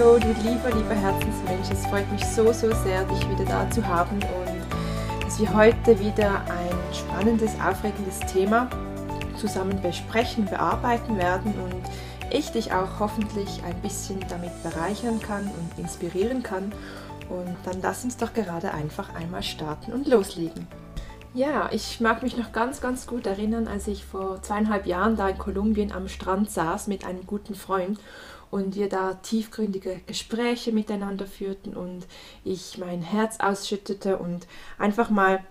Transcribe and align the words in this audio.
Hallo, 0.00 0.18
du 0.18 0.28
lieber, 0.28 0.70
lieber 0.74 0.94
Herzensmensch. 0.94 1.68
Es 1.70 1.84
freut 1.84 2.10
mich 2.10 2.24
so, 2.24 2.54
so 2.54 2.72
sehr, 2.72 3.04
dich 3.04 3.28
wieder 3.28 3.44
da 3.44 3.70
zu 3.70 3.86
haben 3.86 4.14
und 4.14 5.22
dass 5.22 5.38
wir 5.38 5.52
heute 5.52 6.00
wieder 6.00 6.40
ein 6.48 6.94
spannendes, 6.94 7.50
aufregendes 7.60 8.18
Thema 8.20 8.70
zusammen 9.36 9.78
besprechen, 9.82 10.46
bearbeiten 10.46 11.18
werden 11.18 11.52
und 11.52 11.82
ich 12.34 12.50
dich 12.50 12.72
auch 12.72 12.98
hoffentlich 12.98 13.62
ein 13.62 13.78
bisschen 13.82 14.24
damit 14.30 14.62
bereichern 14.62 15.20
kann 15.20 15.42
und 15.42 15.78
inspirieren 15.78 16.42
kann. 16.42 16.72
Und 17.28 17.54
dann 17.64 17.82
lass 17.82 18.02
uns 18.02 18.16
doch 18.16 18.32
gerade 18.32 18.72
einfach 18.72 19.14
einmal 19.14 19.42
starten 19.42 19.92
und 19.92 20.08
loslegen. 20.08 20.66
Ja, 21.34 21.68
ich 21.72 22.00
mag 22.00 22.22
mich 22.22 22.38
noch 22.38 22.52
ganz, 22.52 22.80
ganz 22.80 23.06
gut 23.06 23.26
erinnern, 23.26 23.68
als 23.68 23.86
ich 23.86 24.06
vor 24.06 24.40
zweieinhalb 24.40 24.86
Jahren 24.86 25.16
da 25.16 25.28
in 25.28 25.36
Kolumbien 25.36 25.92
am 25.92 26.08
Strand 26.08 26.50
saß 26.50 26.86
mit 26.86 27.04
einem 27.04 27.26
guten 27.26 27.54
Freund 27.54 28.00
und 28.50 28.74
wir 28.74 28.88
da 28.88 29.14
tiefgründige 29.14 30.00
Gespräche 30.06 30.72
miteinander 30.72 31.26
führten 31.26 31.74
und 31.74 32.06
ich 32.44 32.78
mein 32.78 33.02
Herz 33.02 33.38
ausschüttete 33.40 34.18
und 34.18 34.46
einfach 34.78 35.10
mal 35.10 35.44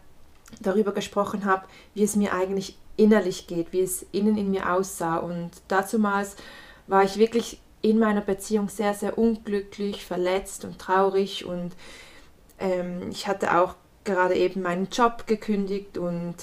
darüber 0.61 0.91
gesprochen 0.91 1.45
habe, 1.45 1.65
wie 1.93 2.03
es 2.03 2.15
mir 2.15 2.33
eigentlich 2.33 2.77
innerlich 2.97 3.47
geht, 3.47 3.71
wie 3.71 3.81
es 3.81 4.05
innen 4.11 4.37
in 4.37 4.51
mir 4.51 4.71
aussah. 4.71 5.17
Und 5.17 5.51
dazumals 5.67 6.35
war 6.87 7.03
ich 7.03 7.17
wirklich 7.17 7.59
in 7.81 7.99
meiner 7.99 8.21
Beziehung 8.21 8.67
sehr, 8.67 8.93
sehr 8.93 9.17
unglücklich, 9.17 10.03
verletzt 10.03 10.65
und 10.65 10.79
traurig 10.79 11.45
und 11.45 11.71
ähm, 12.59 13.09
ich 13.09 13.27
hatte 13.27 13.57
auch 13.57 13.75
gerade 14.03 14.35
eben 14.35 14.61
meinen 14.61 14.89
Job 14.91 15.27
gekündigt 15.27 15.97
und 15.97 16.35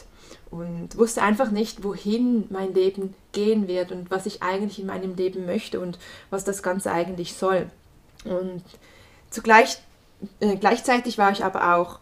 und 0.51 0.97
wusste 0.97 1.23
einfach 1.23 1.51
nicht, 1.51 1.85
wohin 1.85 2.47
mein 2.51 2.73
Leben 2.73 3.15
gehen 3.33 3.69
wird 3.69 3.93
und 3.93 4.11
was 4.11 4.27
ich 4.27 4.43
eigentlich 4.43 4.79
in 4.79 4.87
meinem 4.87 5.15
Leben 5.17 5.47
möchte 5.47 5.81
und 5.81 5.99
was 6.31 6.45
das 6.45 6.63
Ganze 6.63 6.93
eigentlich 6.93 7.35
soll. 7.35 7.71
Und 8.25 8.63
zugleich, 9.31 9.79
äh, 10.41 10.57
gleichzeitig 10.57 11.19
war 11.19 11.33
ich 11.33 11.45
aber 11.45 11.77
auch 11.77 11.99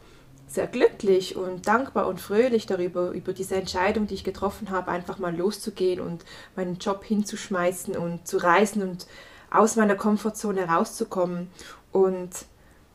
sehr 0.47 0.67
glücklich 0.69 1.37
und 1.37 1.67
dankbar 1.67 2.07
und 2.07 2.21
fröhlich 2.21 2.67
darüber, 2.67 3.11
über 3.11 3.33
diese 3.33 3.57
Entscheidung, 3.57 4.07
die 4.07 4.15
ich 4.15 4.25
getroffen 4.25 4.71
habe, 4.71 4.91
einfach 4.91 5.19
mal 5.19 5.37
loszugehen 5.37 6.01
und 6.01 6.25
meinen 6.55 6.79
Job 6.79 7.03
hinzuschmeißen 7.05 7.97
und 7.97 8.29
zu 8.29 8.37
reisen 8.37 8.83
und 8.83 9.07
aus 9.51 9.77
meiner 9.77 9.97
Komfortzone 9.97 10.67
rauszukommen. 10.67 11.51
Und 11.93 12.31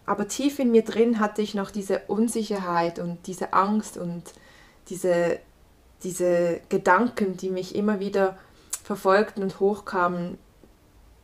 aber 0.06 0.28
tief 0.28 0.60
in 0.60 0.72
mir 0.72 0.84
drin 0.84 1.20
hatte 1.20 1.42
ich 1.42 1.54
noch 1.54 1.70
diese 1.70 2.02
Unsicherheit 2.08 2.98
und 2.98 3.28
diese 3.28 3.54
Angst 3.54 3.98
und 3.98 4.24
diese, 4.90 5.40
diese 6.04 6.62
Gedanken, 6.70 7.38
die 7.38 7.50
mich 7.50 7.76
immer 7.76 8.00
wieder 8.00 8.38
verfolgten 8.84 9.44
und 9.44 9.60
hochkamen, 9.60 10.38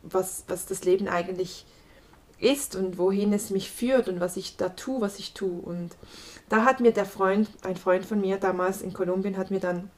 was, 0.02 0.44
was 0.48 0.66
das 0.66 0.84
Leben 0.84 1.08
eigentlich 1.08 1.66
ist 2.38 2.76
und 2.76 2.98
wohin 2.98 3.32
es 3.32 3.50
mich 3.50 3.70
führt 3.70 4.08
und 4.08 4.20
was 4.20 4.36
ich 4.36 4.56
da 4.56 4.68
tue, 4.68 5.00
was 5.00 5.18
ich 5.18 5.32
tue. 5.32 5.60
Und 5.60 5.90
da 6.48 6.64
hat 6.64 6.80
mir 6.80 6.92
der 6.92 7.06
Freund, 7.06 7.48
ein 7.62 7.76
Freund 7.76 8.04
von 8.04 8.20
mir 8.20 8.36
damals 8.36 8.82
in 8.82 8.92
Kolumbien, 8.92 9.36
hat 9.36 9.50
mir 9.50 9.60
dann 9.60 9.90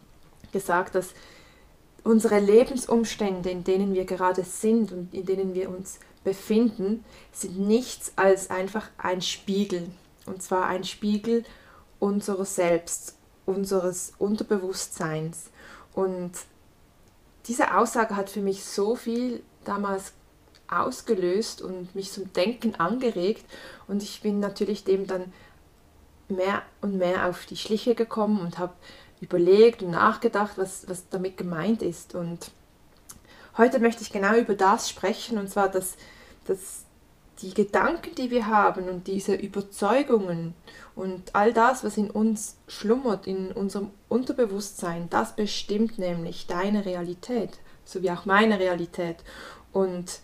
gesagt, 0.52 0.94
dass 0.94 1.14
unsere 2.04 2.38
Lebensumstände, 2.38 3.50
in 3.50 3.64
denen 3.64 3.92
wir 3.92 4.04
gerade 4.04 4.44
sind 4.44 4.92
und 4.92 5.12
in 5.12 5.26
denen 5.26 5.54
wir 5.54 5.68
uns 5.68 5.98
befinden, 6.24 7.04
sind 7.32 7.58
nichts 7.58 8.12
als 8.16 8.50
einfach 8.50 8.88
ein 8.96 9.20
Spiegel. 9.20 9.88
Und 10.26 10.42
zwar 10.42 10.66
ein 10.66 10.84
Spiegel 10.84 11.44
unseres 11.98 12.54
Selbst 12.54 13.17
unseres 13.48 14.12
Unterbewusstseins. 14.18 15.50
Und 15.94 16.32
diese 17.46 17.74
Aussage 17.74 18.14
hat 18.14 18.28
für 18.28 18.42
mich 18.42 18.64
so 18.64 18.94
viel 18.94 19.42
damals 19.64 20.12
ausgelöst 20.68 21.62
und 21.62 21.94
mich 21.94 22.12
zum 22.12 22.30
Denken 22.34 22.74
angeregt. 22.74 23.44
Und 23.86 24.02
ich 24.02 24.20
bin 24.20 24.38
natürlich 24.38 24.84
dem 24.84 25.06
dann 25.06 25.32
mehr 26.28 26.62
und 26.82 26.98
mehr 26.98 27.26
auf 27.26 27.46
die 27.46 27.56
Schliche 27.56 27.94
gekommen 27.94 28.40
und 28.40 28.58
habe 28.58 28.74
überlegt 29.20 29.82
und 29.82 29.92
nachgedacht, 29.92 30.52
was, 30.56 30.86
was 30.88 31.08
damit 31.08 31.38
gemeint 31.38 31.80
ist. 31.80 32.14
Und 32.14 32.50
heute 33.56 33.80
möchte 33.80 34.02
ich 34.02 34.12
genau 34.12 34.34
über 34.36 34.54
das 34.54 34.90
sprechen, 34.90 35.38
und 35.38 35.48
zwar, 35.48 35.70
dass, 35.70 35.96
dass 36.46 36.84
die 37.42 37.54
Gedanken, 37.54 38.14
die 38.16 38.30
wir 38.30 38.46
haben 38.48 38.88
und 38.88 39.06
diese 39.06 39.34
Überzeugungen 39.34 40.54
und 40.96 41.34
all 41.34 41.52
das, 41.52 41.84
was 41.84 41.96
in 41.96 42.10
uns 42.10 42.56
schlummert, 42.66 43.26
in 43.26 43.52
unserem 43.52 43.90
Unterbewusstsein, 44.08 45.08
das 45.10 45.36
bestimmt 45.36 45.98
nämlich 45.98 46.46
deine 46.46 46.84
Realität, 46.84 47.58
so 47.84 48.02
wie 48.02 48.10
auch 48.10 48.24
meine 48.24 48.58
Realität. 48.58 49.18
Und 49.72 50.20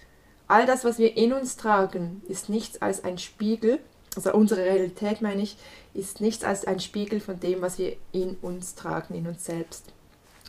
all 0.49 0.67
das, 0.67 0.85
was 0.85 0.99
wir 0.99 1.17
in 1.17 1.33
uns 1.33 1.57
tragen, 1.57 2.23
ist 2.29 2.49
nichts 2.49 2.83
als 2.83 3.05
ein 3.05 3.19
Spiegel, 3.19 3.79
also 4.17 4.33
unsere 4.33 4.65
Realität 4.65 5.23
meine 5.23 5.43
ich, 5.43 5.57
ist 5.93 6.21
nichts 6.21 6.45
als 6.45 6.65
ein 6.67 6.81
Spiegel 6.81 7.21
von 7.21 7.41
dem, 7.41 7.63
was 7.63 7.79
wir 7.79 7.97
in 8.13 8.37
uns 8.43 8.75
tragen, 8.75 9.15
in 9.15 9.27
uns 9.27 9.45
selbst. 9.45 9.93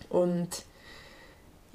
Und 0.10 0.66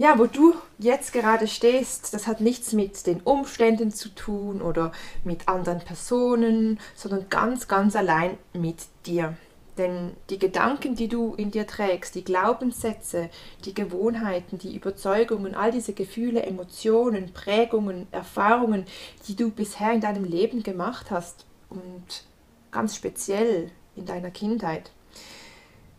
ja, 0.00 0.19
wo 0.19 0.25
du 0.25 0.55
jetzt 0.78 1.12
gerade 1.12 1.47
stehst, 1.47 2.15
das 2.15 2.27
hat 2.27 2.41
nichts 2.41 2.72
mit 2.72 3.06
den 3.06 3.21
Umständen 3.21 3.93
zu 3.93 4.09
tun 4.09 4.62
oder 4.62 4.93
mit 5.25 5.47
anderen 5.47 5.81
Personen, 5.81 6.81
sondern 6.94 7.28
ganz, 7.28 7.69
ganz 7.69 7.94
allein 7.94 8.39
mit 8.55 8.78
dir. 9.05 9.37
Denn 9.77 10.12
die 10.31 10.39
Gedanken, 10.39 10.94
die 10.94 11.09
du 11.09 11.34
in 11.34 11.50
dir 11.50 11.66
trägst, 11.66 12.15
die 12.15 12.25
Glaubenssätze, 12.25 13.28
die 13.66 13.75
Gewohnheiten, 13.75 14.56
die 14.56 14.75
Überzeugungen, 14.75 15.55
all 15.55 15.71
diese 15.71 15.93
Gefühle, 15.93 16.44
Emotionen, 16.44 17.34
Prägungen, 17.34 18.06
Erfahrungen, 18.10 18.87
die 19.28 19.37
du 19.37 19.50
bisher 19.50 19.93
in 19.93 20.00
deinem 20.00 20.25
Leben 20.25 20.62
gemacht 20.62 21.10
hast 21.10 21.44
und 21.69 22.25
ganz 22.71 22.97
speziell 22.97 23.71
in 23.97 24.06
deiner 24.06 24.31
Kindheit, 24.31 24.93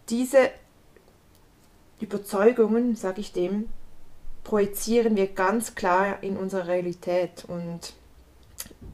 diese 0.10 0.50
Überzeugungen, 2.00 2.96
sage 2.96 3.22
ich 3.22 3.32
dem, 3.32 3.70
projizieren 4.52 5.16
wir 5.16 5.28
ganz 5.28 5.76
klar 5.76 6.22
in 6.22 6.36
unsere 6.36 6.68
Realität 6.68 7.46
und 7.48 7.94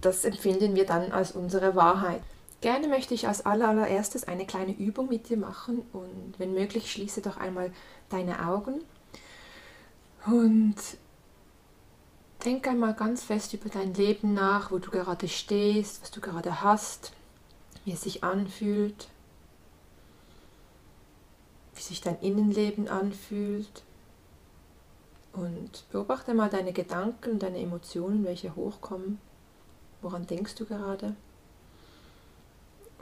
das 0.02 0.24
empfinden 0.24 0.76
wir 0.76 0.86
dann 0.86 1.12
als 1.12 1.32
unsere 1.32 1.76
Wahrheit. 1.76 2.22
Gerne 2.62 2.88
möchte 2.88 3.16
ich 3.16 3.28
als 3.28 3.44
allererstes 3.44 4.26
eine 4.26 4.46
kleine 4.46 4.74
Übung 4.74 5.10
mit 5.10 5.30
dir 5.30 5.38
machen 5.38 5.82
und 5.94 6.36
wenn 6.38 6.54
möglich 6.54 6.92
schließe 6.92 7.24
doch 7.24 7.38
einmal 7.38 7.72
deine 8.10 8.46
Augen 8.48 8.84
und 10.28 10.76
denk 12.46 12.68
einmal 12.68 12.94
ganz 12.94 13.24
fest 13.24 13.52
über 13.56 13.70
dein 13.70 13.96
Leben 13.96 14.36
nach, 14.36 14.70
wo 14.70 14.78
du 14.78 14.92
gerade 14.92 15.28
stehst, 15.28 16.04
was 16.04 16.12
du 16.12 16.22
gerade 16.22 16.62
hast, 16.62 17.14
wie 17.84 17.94
es 17.94 18.02
sich 18.02 18.24
anfühlt, 18.24 19.08
wie 21.74 21.82
sich 21.82 22.02
dein 22.02 22.20
Innenleben 22.20 22.88
anfühlt. 22.88 23.82
Und 25.38 25.86
beobachte 25.92 26.34
mal 26.34 26.50
deine 26.50 26.74
Gedanken 26.74 27.38
deine 27.38 27.60
Emotionen, 27.60 28.26
welche 28.26 28.56
hochkommen. 28.56 29.20
Woran 30.02 30.26
denkst 30.26 30.56
du 30.56 30.66
gerade? 30.66 31.16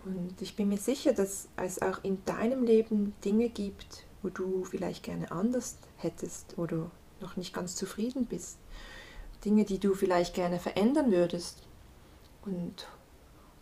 Und 0.04 0.42
ich 0.42 0.58
bin 0.58 0.68
mir 0.68 0.78
sicher, 0.78 1.14
dass 1.14 1.48
es 1.56 1.82
auch 1.82 2.04
in 2.04 2.24
deinem 2.26 2.66
Leben 2.66 3.16
Dinge 3.24 3.48
gibt, 3.48 4.04
wo 4.22 4.28
du 4.28 4.66
vielleicht 4.66 5.04
gerne 5.04 5.32
anders 5.32 5.78
hättest 5.96 6.58
oder 6.58 6.92
noch 7.22 7.38
nicht 7.38 7.54
ganz 7.54 7.78
zufrieden 7.78 8.26
bist. 8.26 8.58
Dinge, 9.46 9.64
die 9.64 9.80
du 9.80 9.94
vielleicht 9.94 10.34
gerne 10.34 10.60
verändern 10.60 11.14
würdest. 11.14 11.64
Und 12.46 12.88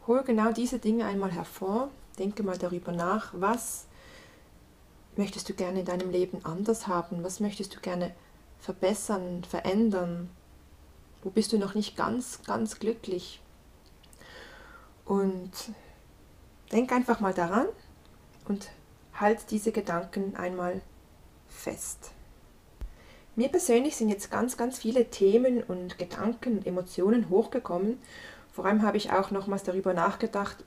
hol 0.07 0.23
genau 0.23 0.51
diese 0.51 0.79
Dinge 0.79 1.05
einmal 1.05 1.31
hervor. 1.31 1.91
Denke 2.17 2.41
mal 2.41 2.57
darüber 2.57 2.91
nach, 2.91 3.33
was 3.37 3.85
möchtest 5.15 5.47
du 5.47 5.53
gerne 5.53 5.81
in 5.81 5.85
deinem 5.85 6.09
Leben 6.09 6.43
anders 6.43 6.87
haben? 6.87 7.23
Was 7.23 7.39
möchtest 7.39 7.75
du 7.75 7.79
gerne 7.79 8.15
verbessern, 8.63 9.43
verändern? 9.43 10.29
Wo 11.21 11.29
bist 11.29 11.51
du 11.51 11.57
noch 11.57 11.75
nicht 11.75 11.95
ganz, 11.95 12.41
ganz 12.43 12.79
glücklich? 12.79 13.41
Und 15.05 15.51
denk 16.71 16.91
einfach 16.93 17.19
mal 17.19 17.33
daran 17.33 17.67
und 18.47 18.69
halt 19.13 19.51
diese 19.51 19.71
Gedanken 19.73 20.35
einmal 20.37 20.81
fest. 21.49 22.11
Mir 23.35 23.49
persönlich 23.49 23.95
sind 23.97 24.09
jetzt 24.09 24.31
ganz, 24.31 24.55
ganz 24.57 24.79
viele 24.79 25.09
Themen 25.09 25.61
und 25.61 25.97
Gedanken 25.97 26.65
Emotionen 26.65 27.29
hochgekommen. 27.29 27.99
Vor 28.53 28.65
allem 28.65 28.81
habe 28.81 28.97
ich 28.97 29.11
auch 29.11 29.31
nochmals 29.31 29.63
darüber 29.63 29.93
nachgedacht, 29.93 30.63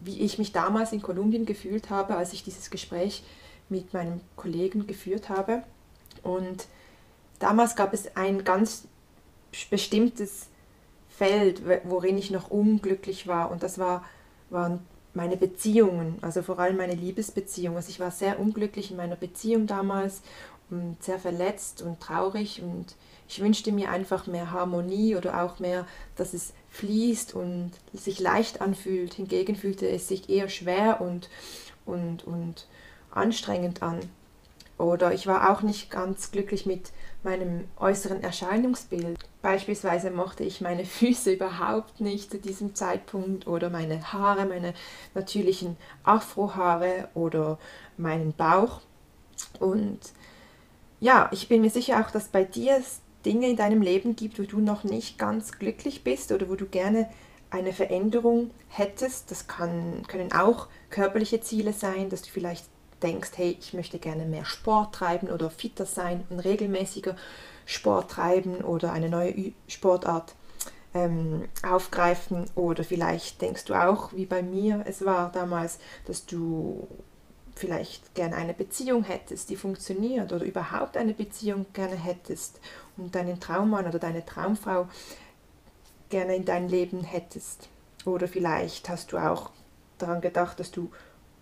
wie 0.00 0.20
ich 0.20 0.38
mich 0.38 0.52
damals 0.52 0.92
in 0.92 1.02
Kolumbien 1.02 1.46
gefühlt 1.46 1.90
habe, 1.90 2.14
als 2.16 2.32
ich 2.32 2.44
dieses 2.44 2.70
Gespräch 2.70 3.24
mit 3.68 3.92
meinem 3.92 4.20
Kollegen 4.36 4.86
geführt 4.86 5.30
habe. 5.30 5.64
Und 6.22 6.68
damals 7.38 7.76
gab 7.76 7.92
es 7.92 8.16
ein 8.16 8.44
ganz 8.44 8.86
bestimmtes 9.70 10.48
Feld, 11.08 11.62
worin 11.84 12.18
ich 12.18 12.30
noch 12.30 12.50
unglücklich 12.50 13.26
war. 13.26 13.50
Und 13.50 13.62
das 13.62 13.78
war, 13.78 14.04
waren 14.50 14.80
meine 15.14 15.36
Beziehungen, 15.36 16.18
also 16.22 16.42
vor 16.42 16.58
allem 16.58 16.76
meine 16.76 16.94
Liebesbeziehung. 16.94 17.76
Also 17.76 17.90
ich 17.90 18.00
war 18.00 18.10
sehr 18.10 18.40
unglücklich 18.40 18.90
in 18.90 18.96
meiner 18.96 19.16
Beziehung 19.16 19.66
damals 19.66 20.22
und 20.70 21.02
sehr 21.02 21.18
verletzt 21.18 21.82
und 21.82 22.00
traurig 22.00 22.62
und 22.62 22.96
ich 23.28 23.40
wünschte 23.40 23.72
mir 23.72 23.90
einfach 23.90 24.26
mehr 24.26 24.50
Harmonie 24.50 25.16
oder 25.16 25.42
auch 25.42 25.58
mehr, 25.58 25.86
dass 26.16 26.34
es 26.34 26.52
fließt 26.70 27.34
und 27.34 27.72
sich 27.92 28.20
leicht 28.20 28.60
anfühlt. 28.60 29.14
Hingegen 29.14 29.56
fühlte 29.56 29.88
es 29.88 30.08
sich 30.08 30.28
eher 30.28 30.48
schwer 30.48 31.00
und, 31.00 31.30
und, 31.86 32.24
und 32.24 32.66
anstrengend 33.10 33.82
an. 33.82 34.00
Oder 34.76 35.14
ich 35.14 35.26
war 35.26 35.50
auch 35.50 35.62
nicht 35.62 35.90
ganz 35.90 36.32
glücklich 36.32 36.66
mit 36.66 36.92
meinem 37.24 37.64
äußeren 37.76 38.22
Erscheinungsbild. 38.22 39.18
Beispielsweise 39.42 40.10
mochte 40.10 40.44
ich 40.44 40.60
meine 40.60 40.84
Füße 40.84 41.32
überhaupt 41.32 42.00
nicht 42.00 42.30
zu 42.30 42.38
diesem 42.38 42.74
Zeitpunkt 42.74 43.46
oder 43.46 43.70
meine 43.70 44.12
Haare, 44.12 44.46
meine 44.46 44.74
natürlichen 45.14 45.76
Afrohaare 46.02 47.08
oder 47.14 47.58
meinen 47.96 48.32
Bauch. 48.32 48.80
Und 49.58 50.00
ja, 51.00 51.28
ich 51.32 51.48
bin 51.48 51.60
mir 51.60 51.70
sicher 51.70 52.00
auch, 52.00 52.10
dass 52.10 52.28
bei 52.28 52.44
dir 52.44 52.76
es 52.78 53.00
Dinge 53.24 53.48
in 53.48 53.56
deinem 53.56 53.82
Leben 53.82 54.16
gibt, 54.16 54.38
wo 54.38 54.44
du 54.44 54.60
noch 54.60 54.84
nicht 54.84 55.18
ganz 55.18 55.58
glücklich 55.58 56.04
bist 56.04 56.30
oder 56.32 56.48
wo 56.48 56.56
du 56.56 56.66
gerne 56.66 57.08
eine 57.50 57.72
Veränderung 57.72 58.50
hättest. 58.68 59.30
Das 59.30 59.46
kann, 59.46 60.02
können 60.06 60.32
auch 60.32 60.68
körperliche 60.90 61.40
Ziele 61.40 61.72
sein, 61.72 62.10
dass 62.10 62.22
du 62.22 62.30
vielleicht 62.30 62.66
denkst, 63.04 63.32
hey, 63.36 63.56
ich 63.60 63.74
möchte 63.74 63.98
gerne 63.98 64.24
mehr 64.24 64.44
Sport 64.44 64.94
treiben 64.94 65.28
oder 65.28 65.50
fitter 65.50 65.86
sein 65.86 66.24
und 66.30 66.40
regelmäßiger 66.40 67.14
Sport 67.66 68.10
treiben 68.10 68.56
oder 68.62 68.92
eine 68.92 69.08
neue 69.08 69.52
Sportart 69.68 70.34
ähm, 70.94 71.48
aufgreifen. 71.62 72.46
Oder 72.54 72.82
vielleicht 72.82 73.42
denkst 73.42 73.66
du 73.66 73.74
auch, 73.74 74.12
wie 74.12 74.26
bei 74.26 74.42
mir 74.42 74.84
es 74.86 75.04
war 75.04 75.30
damals, 75.32 75.78
dass 76.06 76.26
du 76.26 76.88
vielleicht 77.54 78.14
gerne 78.14 78.36
eine 78.36 78.54
Beziehung 78.54 79.04
hättest, 79.04 79.50
die 79.50 79.56
funktioniert 79.56 80.32
oder 80.32 80.44
überhaupt 80.44 80.96
eine 80.96 81.14
Beziehung 81.14 81.66
gerne 81.72 81.96
hättest 81.96 82.58
und 82.96 83.14
deinen 83.14 83.38
Traummann 83.38 83.86
oder 83.86 83.98
deine 83.98 84.24
Traumfrau 84.24 84.88
gerne 86.08 86.34
in 86.36 86.44
dein 86.44 86.68
Leben 86.68 87.04
hättest. 87.04 87.68
Oder 88.04 88.28
vielleicht 88.28 88.88
hast 88.88 89.12
du 89.12 89.18
auch 89.18 89.50
daran 89.98 90.20
gedacht, 90.20 90.58
dass 90.58 90.70
du 90.70 90.90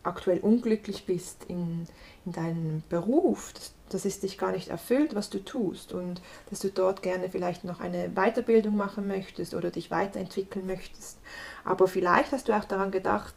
aktuell 0.03 0.39
unglücklich 0.41 1.07
bist 1.07 1.45
in, 1.49 1.87
in 2.25 2.33
deinem 2.33 2.83
Beruf, 2.89 3.53
dass, 3.53 3.75
dass 3.89 4.05
es 4.05 4.21
dich 4.21 4.39
gar 4.39 4.53
nicht 4.53 4.69
erfüllt, 4.69 5.15
was 5.15 5.31
du 5.31 5.39
tust 5.39 5.93
und 5.93 6.21
dass 6.51 6.61
du 6.61 6.71
dort 6.71 7.03
gerne 7.03 7.31
vielleicht 7.31 7.65
noch 7.65 7.81
eine 7.81 8.11
Weiterbildung 8.11 8.77
machen 8.77 9.07
möchtest 9.07 9.55
oder 9.55 9.71
dich 9.71 9.91
weiterentwickeln 9.91 10.67
möchtest. 10.67 11.19
Aber 11.65 11.87
vielleicht 11.87 12.33
hast 12.33 12.49
du 12.49 12.57
auch 12.57 12.65
daran 12.65 12.91
gedacht, 12.91 13.35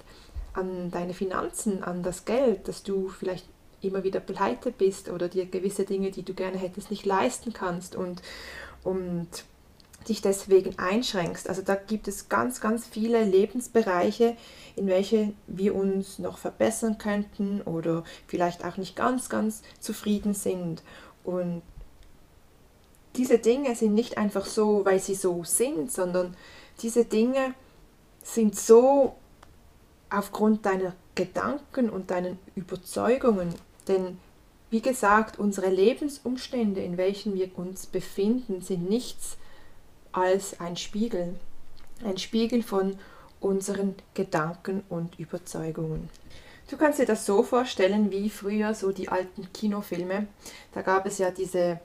an 0.54 0.90
deine 0.92 1.14
Finanzen, 1.14 1.84
an 1.84 2.02
das 2.02 2.26
Geld, 2.26 2.68
dass 2.68 2.84
du 2.84 3.10
vielleicht 3.10 3.48
immer 3.82 4.04
wieder 4.04 4.20
pleite 4.20 4.72
bist 4.72 5.10
oder 5.10 5.28
dir 5.28 5.46
gewisse 5.46 5.86
Dinge, 5.86 6.12
die 6.12 6.24
du 6.24 6.34
gerne 6.34 6.58
hättest, 6.58 6.90
nicht 6.90 7.06
leisten 7.06 7.54
kannst 7.54 7.96
und, 7.96 8.22
und 8.84 9.28
dich 10.08 10.22
deswegen 10.22 10.78
einschränkst. 10.78 11.50
Also 11.50 11.62
da 11.62 11.76
gibt 11.76 12.08
es 12.08 12.30
ganz, 12.30 12.62
ganz 12.62 12.86
viele 12.86 13.24
Lebensbereiche, 13.24 14.36
in 14.76 14.88
welche 14.88 15.34
wir 15.48 15.76
uns 15.76 16.20
noch 16.20 16.38
verbessern 16.38 16.98
könnten 16.98 17.62
oder 17.62 18.04
vielleicht 18.28 18.64
auch 18.64 18.78
nicht 18.78 18.96
ganz, 18.96 19.30
ganz 19.30 19.62
zufrieden 19.80 20.34
sind. 20.34 20.84
Und 21.24 21.62
diese 23.16 23.40
Dinge 23.40 23.76
sind 23.76 23.94
nicht 23.94 24.18
einfach 24.18 24.46
so, 24.46 24.86
weil 24.86 25.00
sie 25.00 25.16
so 25.16 25.44
sind, 25.44 25.92
sondern 25.92 26.36
diese 26.82 27.06
Dinge 27.06 27.54
sind 28.24 28.56
so 28.56 29.16
aufgrund 30.10 30.66
deiner 30.66 30.94
Gedanken 31.16 31.90
und 31.90 32.12
deinen 32.12 32.38
Überzeugungen. 32.56 33.54
Denn 33.88 34.20
wie 34.70 34.82
gesagt, 34.82 35.40
unsere 35.40 35.70
Lebensumstände, 35.70 36.82
in 36.82 36.98
welchen 36.98 37.36
wir 37.36 37.58
uns 37.58 37.86
befinden, 37.86 38.62
sind 38.62 38.90
nichts 38.90 39.38
als 40.16 40.60
ein 40.60 40.78
Spiegel. 40.78 41.36
Ein 42.04 42.18
Spiegel 42.18 42.64
von 42.64 42.98
unseren 43.40 43.96
Gedanken 44.14 44.84
und 44.90 45.20
Überzeugungen. 45.20 46.10
Du 46.70 46.78
kannst 46.78 47.00
dir 47.00 47.06
das 47.06 47.26
so 47.26 47.44
vorstellen 47.44 48.10
wie 48.12 48.30
früher 48.30 48.74
so 48.74 48.92
die 48.92 49.10
alten 49.10 49.52
Kinofilme. 49.54 50.28
Da 50.74 50.82
gab 50.82 51.06
es 51.06 51.20
ja 51.20 51.30
diese, 51.30 51.80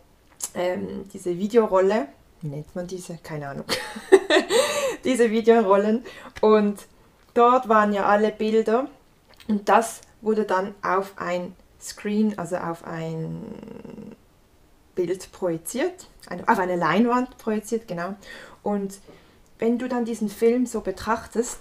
ähm, 0.54 1.04
diese 1.12 1.36
Videorolle. 1.36 2.08
Wie 2.40 2.48
nennt 2.48 2.74
man 2.74 2.86
diese? 2.86 3.18
Keine 3.22 3.48
Ahnung. 3.48 3.66
diese 5.04 5.30
Videorollen. 5.30 6.04
Und 6.40 6.86
dort 7.34 7.68
waren 7.68 7.92
ja 7.92 8.06
alle 8.06 8.30
Bilder. 8.30 8.88
Und 9.48 9.68
das 9.68 10.00
wurde 10.22 10.44
dann 10.44 10.74
auf 10.82 11.12
ein 11.16 11.54
Screen, 11.80 12.38
also 12.38 12.56
auf 12.56 12.84
ein 12.84 13.42
Bild 14.94 15.30
projiziert, 15.32 16.08
auf 16.46 16.58
eine 16.58 16.76
Leinwand 16.76 17.36
projiziert, 17.38 17.88
genau. 17.88 18.14
Und 18.62 18.98
wenn 19.58 19.78
du 19.78 19.88
dann 19.88 20.04
diesen 20.04 20.28
Film 20.28 20.66
so 20.66 20.80
betrachtest 20.80 21.58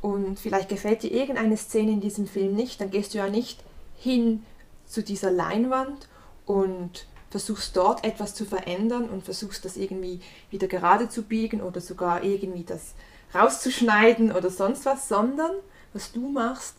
und 0.00 0.38
vielleicht 0.38 0.68
gefällt 0.68 1.02
dir 1.02 1.12
irgendeine 1.12 1.56
Szene 1.56 1.92
in 1.92 2.00
diesem 2.00 2.26
Film 2.26 2.54
nicht, 2.54 2.80
dann 2.80 2.90
gehst 2.90 3.14
du 3.14 3.18
ja 3.18 3.28
nicht 3.28 3.62
hin 3.96 4.44
zu 4.86 5.02
dieser 5.02 5.30
Leinwand 5.30 6.08
und 6.44 7.06
versuchst 7.30 7.76
dort 7.76 8.04
etwas 8.04 8.34
zu 8.34 8.44
verändern 8.44 9.08
und 9.08 9.24
versuchst 9.24 9.64
das 9.64 9.76
irgendwie 9.76 10.20
wieder 10.50 10.68
gerade 10.68 11.08
zu 11.08 11.22
biegen 11.22 11.60
oder 11.60 11.80
sogar 11.80 12.22
irgendwie 12.22 12.64
das 12.64 12.94
rauszuschneiden 13.34 14.32
oder 14.32 14.50
sonst 14.50 14.86
was, 14.86 15.08
sondern 15.08 15.50
was 15.92 16.12
du 16.12 16.28
machst, 16.28 16.76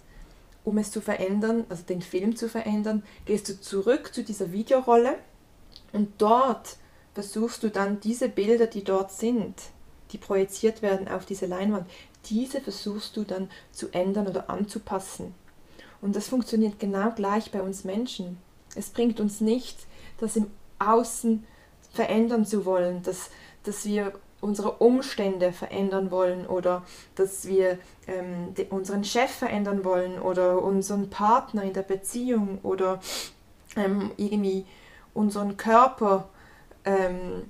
um 0.64 0.78
es 0.78 0.92
zu 0.92 1.02
verändern, 1.02 1.66
also 1.70 1.84
den 1.84 2.02
Film 2.02 2.36
zu 2.36 2.50
verändern, 2.50 3.04
gehst 3.26 3.50
du 3.50 3.60
zurück 3.60 4.14
zu 4.14 4.24
dieser 4.24 4.52
Videorolle 4.52 5.16
und 5.94 6.10
dort 6.18 6.78
versuchst 7.18 7.64
du 7.64 7.72
dann 7.72 8.00
diese 8.00 8.30
Bilder, 8.30 8.68
die 8.68 8.84
dort 8.84 9.12
sind, 9.12 9.56
die 10.12 10.20
projiziert 10.20 10.84
werden 10.84 11.08
auf 11.08 11.26
diese 11.26 11.48
Leinwand, 11.48 11.90
diese 12.26 12.62
versuchst 12.62 13.18
du 13.18 13.24
dann 13.24 13.50
zu 13.72 13.90
ändern 13.90 14.28
oder 14.28 14.52
anzupassen. 14.52 15.34
Und 16.00 16.16
das 16.16 16.28
funktioniert 16.28 16.78
genau 16.78 17.10
gleich 17.16 17.50
bei 17.50 17.64
uns 17.64 17.86
Menschen. 17.86 18.38
Es 18.76 18.92
bringt 18.92 19.20
uns 19.20 19.42
nichts, 19.42 19.88
das 20.20 20.36
im 20.36 20.46
Außen 20.78 21.44
verändern 21.92 22.46
zu 22.46 22.66
wollen, 22.66 23.02
dass, 23.02 23.32
dass 23.64 23.86
wir 23.86 24.14
unsere 24.40 24.74
Umstände 24.74 25.52
verändern 25.52 26.12
wollen 26.12 26.46
oder 26.46 26.84
dass 27.16 27.48
wir 27.48 27.80
ähm, 28.06 28.54
unseren 28.70 29.04
Chef 29.04 29.32
verändern 29.32 29.84
wollen 29.84 30.22
oder 30.22 30.62
unseren 30.62 31.10
Partner 31.10 31.64
in 31.64 31.74
der 31.74 31.82
Beziehung 31.82 32.60
oder 32.62 33.00
ähm, 33.76 34.12
irgendwie 34.18 34.68
unseren 35.16 35.58
Körper 35.58 36.30
ähm, 36.88 37.44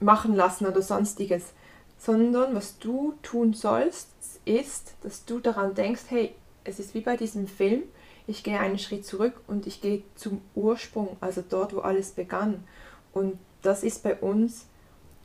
machen 0.00 0.34
lassen 0.34 0.66
oder 0.66 0.82
sonstiges, 0.82 1.52
sondern 1.98 2.54
was 2.54 2.78
du 2.78 3.14
tun 3.22 3.52
sollst, 3.52 4.08
ist, 4.44 4.94
dass 5.02 5.24
du 5.24 5.38
daran 5.38 5.74
denkst, 5.74 6.02
hey, 6.08 6.34
es 6.64 6.80
ist 6.80 6.94
wie 6.94 7.00
bei 7.00 7.16
diesem 7.16 7.46
Film, 7.46 7.82
ich 8.26 8.42
gehe 8.42 8.58
einen 8.58 8.78
Schritt 8.78 9.04
zurück 9.04 9.34
und 9.46 9.66
ich 9.66 9.80
gehe 9.80 10.02
zum 10.16 10.40
Ursprung, 10.54 11.16
also 11.20 11.44
dort, 11.48 11.74
wo 11.74 11.80
alles 11.80 12.12
begann. 12.12 12.64
Und 13.12 13.38
das 13.62 13.82
ist 13.84 14.02
bei 14.02 14.16
uns, 14.16 14.66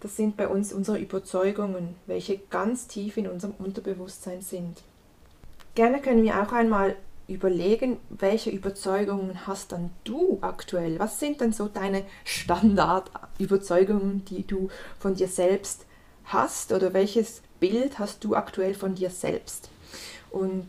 das 0.01 0.17
sind 0.17 0.35
bei 0.35 0.47
uns 0.47 0.73
unsere 0.73 0.99
Überzeugungen, 0.99 1.95
welche 2.05 2.37
ganz 2.37 2.87
tief 2.87 3.17
in 3.17 3.27
unserem 3.27 3.53
Unterbewusstsein 3.57 4.41
sind. 4.41 4.83
Gerne 5.75 6.01
können 6.01 6.23
wir 6.23 6.41
auch 6.41 6.51
einmal 6.51 6.95
überlegen, 7.27 7.97
welche 8.09 8.49
Überzeugungen 8.49 9.45
hast 9.45 9.73
dann 9.73 9.91
du 10.03 10.39
aktuell? 10.41 10.97
Was 10.99 11.19
sind 11.19 11.41
denn 11.41 11.53
so 11.53 11.67
deine 11.67 12.03
Standardüberzeugungen, 12.23 14.25
die 14.25 14.47
du 14.47 14.69
von 14.97 15.15
dir 15.15 15.27
selbst 15.27 15.85
hast 16.25 16.71
oder 16.71 16.93
welches 16.93 17.41
Bild 17.59 17.99
hast 17.99 18.23
du 18.23 18.35
aktuell 18.35 18.73
von 18.73 18.95
dir 18.95 19.09
selbst? 19.09 19.69
Und 20.29 20.67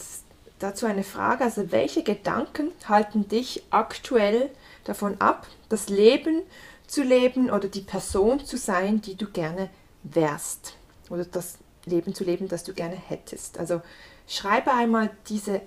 dazu 0.59 0.87
eine 0.87 1.05
Frage, 1.05 1.45
also 1.45 1.71
welche 1.71 2.03
Gedanken 2.03 2.73
halten 2.89 3.29
dich 3.29 3.63
aktuell 3.71 4.51
davon 4.85 5.21
ab, 5.21 5.47
das 5.69 5.89
Leben 5.89 6.43
zu 6.87 7.03
leben 7.03 7.51
oder 7.51 7.69
die 7.69 7.83
Person 7.83 8.45
zu 8.45 8.57
sein, 8.57 9.01
die 9.01 9.15
du 9.15 9.31
gerne 9.31 9.71
wärst 10.03 10.75
oder 11.11 11.25
das 11.25 11.59
Leben 11.85 12.15
zu 12.15 12.25
leben, 12.25 12.49
das 12.49 12.65
du 12.65 12.73
gerne 12.73 12.97
hättest? 12.97 13.59
Also 13.59 13.83
schreibe 14.27 14.73
einmal 14.73 15.11
diese 15.29 15.61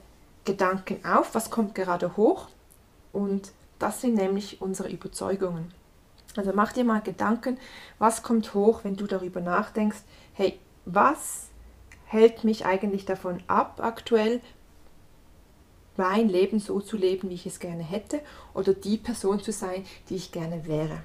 Gedanken 0.46 1.06
auf, 1.06 1.36
was 1.36 1.50
kommt 1.52 1.76
gerade 1.76 2.18
hoch 2.18 2.48
und 3.14 3.52
das 3.80 4.02
sind 4.02 4.16
nämlich 4.16 4.62
unsere 4.62 4.90
Überzeugungen. 4.90 5.74
Also 6.36 6.52
mach 6.54 6.72
dir 6.72 6.84
mal 6.84 7.02
Gedanken, 7.02 7.58
was 8.00 8.24
kommt 8.24 8.54
hoch, 8.54 8.84
wenn 8.84 8.96
du 8.96 9.06
darüber 9.06 9.42
nachdenkst, 9.42 10.00
hey, 10.34 10.60
was 10.86 11.48
hält 12.06 12.44
mich 12.44 12.66
eigentlich 12.66 13.06
davon 13.06 13.42
ab, 13.48 13.80
aktuell 13.82 14.42
mein 15.98 16.30
Leben 16.30 16.60
so 16.60 16.80
zu 16.80 16.98
leben, 16.98 17.30
wie 17.30 17.36
ich 17.36 17.46
es 17.46 17.60
gerne 17.60 17.84
hätte, 17.84 18.22
oder 18.54 18.74
die 18.74 18.98
Person 18.98 19.42
zu 19.42 19.52
sein, 19.52 19.86
die 20.10 20.16
ich 20.16 20.32
gerne 20.32 20.66
wäre. 20.66 21.04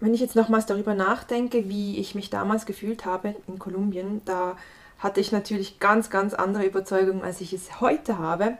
Wenn 0.00 0.14
ich 0.14 0.20
jetzt 0.20 0.34
nochmals 0.34 0.66
darüber 0.66 0.94
nachdenke, 0.94 1.68
wie 1.68 1.98
ich 1.98 2.14
mich 2.14 2.28
damals 2.28 2.66
gefühlt 2.66 3.04
habe 3.04 3.36
in 3.46 3.58
Kolumbien, 3.58 4.20
da 4.24 4.56
hatte 5.02 5.20
ich 5.20 5.32
natürlich 5.32 5.80
ganz, 5.80 6.10
ganz 6.10 6.32
andere 6.32 6.64
Überzeugungen, 6.64 7.22
als 7.22 7.40
ich 7.40 7.52
es 7.52 7.80
heute 7.80 8.18
habe. 8.18 8.56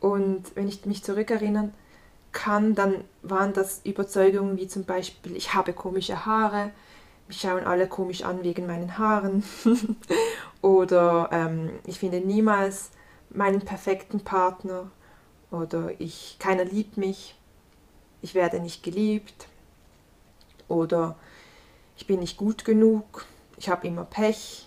Und 0.00 0.56
wenn 0.56 0.66
ich 0.66 0.86
mich 0.86 1.04
zurückerinnern 1.04 1.74
kann, 2.32 2.74
dann 2.74 3.04
waren 3.20 3.52
das 3.52 3.82
Überzeugungen 3.84 4.56
wie 4.56 4.66
zum 4.66 4.84
Beispiel, 4.84 5.36
ich 5.36 5.52
habe 5.52 5.74
komische 5.74 6.24
Haare, 6.24 6.70
mich 7.28 7.40
schauen 7.40 7.64
alle 7.64 7.86
komisch 7.86 8.22
an 8.22 8.42
wegen 8.42 8.66
meinen 8.66 8.96
Haaren. 8.96 9.44
oder 10.62 11.28
ähm, 11.30 11.70
ich 11.86 11.98
finde 11.98 12.20
niemals 12.20 12.90
meinen 13.28 13.60
perfekten 13.60 14.20
Partner. 14.20 14.90
Oder 15.50 15.92
ich, 16.00 16.36
keiner 16.38 16.64
liebt 16.64 16.96
mich, 16.96 17.34
ich 18.22 18.34
werde 18.34 18.60
nicht 18.60 18.82
geliebt. 18.82 19.46
Oder 20.68 21.16
ich 21.98 22.06
bin 22.06 22.20
nicht 22.20 22.38
gut 22.38 22.64
genug, 22.64 23.26
ich 23.58 23.68
habe 23.68 23.86
immer 23.86 24.04
Pech, 24.04 24.66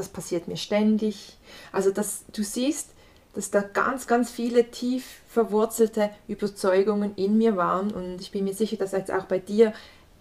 das 0.00 0.08
passiert 0.08 0.48
mir 0.48 0.56
ständig. 0.56 1.36
Also 1.72 1.90
dass 1.90 2.24
du 2.32 2.42
siehst, 2.42 2.90
dass 3.34 3.50
da 3.50 3.60
ganz, 3.60 4.06
ganz 4.06 4.30
viele 4.30 4.70
tief 4.70 5.20
verwurzelte 5.28 6.10
Überzeugungen 6.26 7.14
in 7.14 7.38
mir 7.38 7.56
waren. 7.56 7.92
Und 7.92 8.20
ich 8.20 8.32
bin 8.32 8.44
mir 8.44 8.54
sicher, 8.54 8.76
dass 8.76 8.92
jetzt 8.92 9.12
auch 9.12 9.24
bei 9.24 9.38
dir 9.38 9.72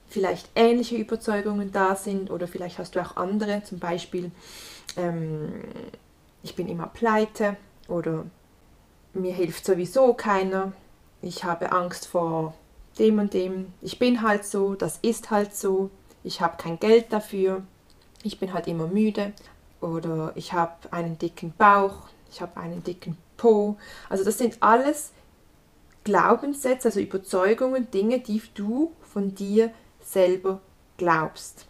vielleicht 0.07 0.49
ähnliche 0.55 0.95
Überzeugungen 0.95 1.71
da 1.71 1.95
sind. 1.95 2.29
Oder 2.29 2.47
vielleicht 2.47 2.77
hast 2.77 2.95
du 2.95 3.01
auch 3.01 3.17
andere, 3.17 3.63
zum 3.63 3.79
Beispiel 3.79 4.31
ähm, 4.97 5.63
ich 6.43 6.55
bin 6.55 6.67
immer 6.67 6.87
pleite. 6.87 7.57
Oder 7.87 8.25
mir 9.13 9.33
hilft 9.33 9.65
sowieso 9.65 10.13
keiner, 10.13 10.73
ich 11.21 11.43
habe 11.43 11.71
Angst 11.71 12.07
vor 12.07 12.53
dem 12.99 13.19
und 13.19 13.33
dem, 13.33 13.73
ich 13.81 13.97
bin 13.97 14.21
halt 14.21 14.45
so, 14.45 14.75
das 14.75 14.99
ist 15.01 15.31
halt 15.31 15.55
so, 15.55 15.89
ich 16.23 16.41
habe 16.41 16.57
kein 16.57 16.79
Geld 16.79 17.11
dafür, 17.11 17.63
ich 18.23 18.39
bin 18.39 18.53
halt 18.53 18.67
immer 18.67 18.87
müde 18.87 19.33
oder 19.81 20.31
ich 20.35 20.53
habe 20.53 20.91
einen 20.91 21.17
dicken 21.17 21.53
Bauch, 21.57 22.09
ich 22.31 22.41
habe 22.41 22.59
einen 22.59 22.83
dicken 22.83 23.17
Po. 23.37 23.77
Also 24.09 24.23
das 24.23 24.37
sind 24.37 24.57
alles 24.61 25.11
Glaubenssätze, 26.03 26.89
also 26.89 26.99
Überzeugungen, 26.99 27.89
Dinge, 27.91 28.19
die 28.19 28.41
du 28.53 28.93
von 29.01 29.35
dir 29.35 29.71
selber 30.01 30.61
glaubst. 30.97 31.67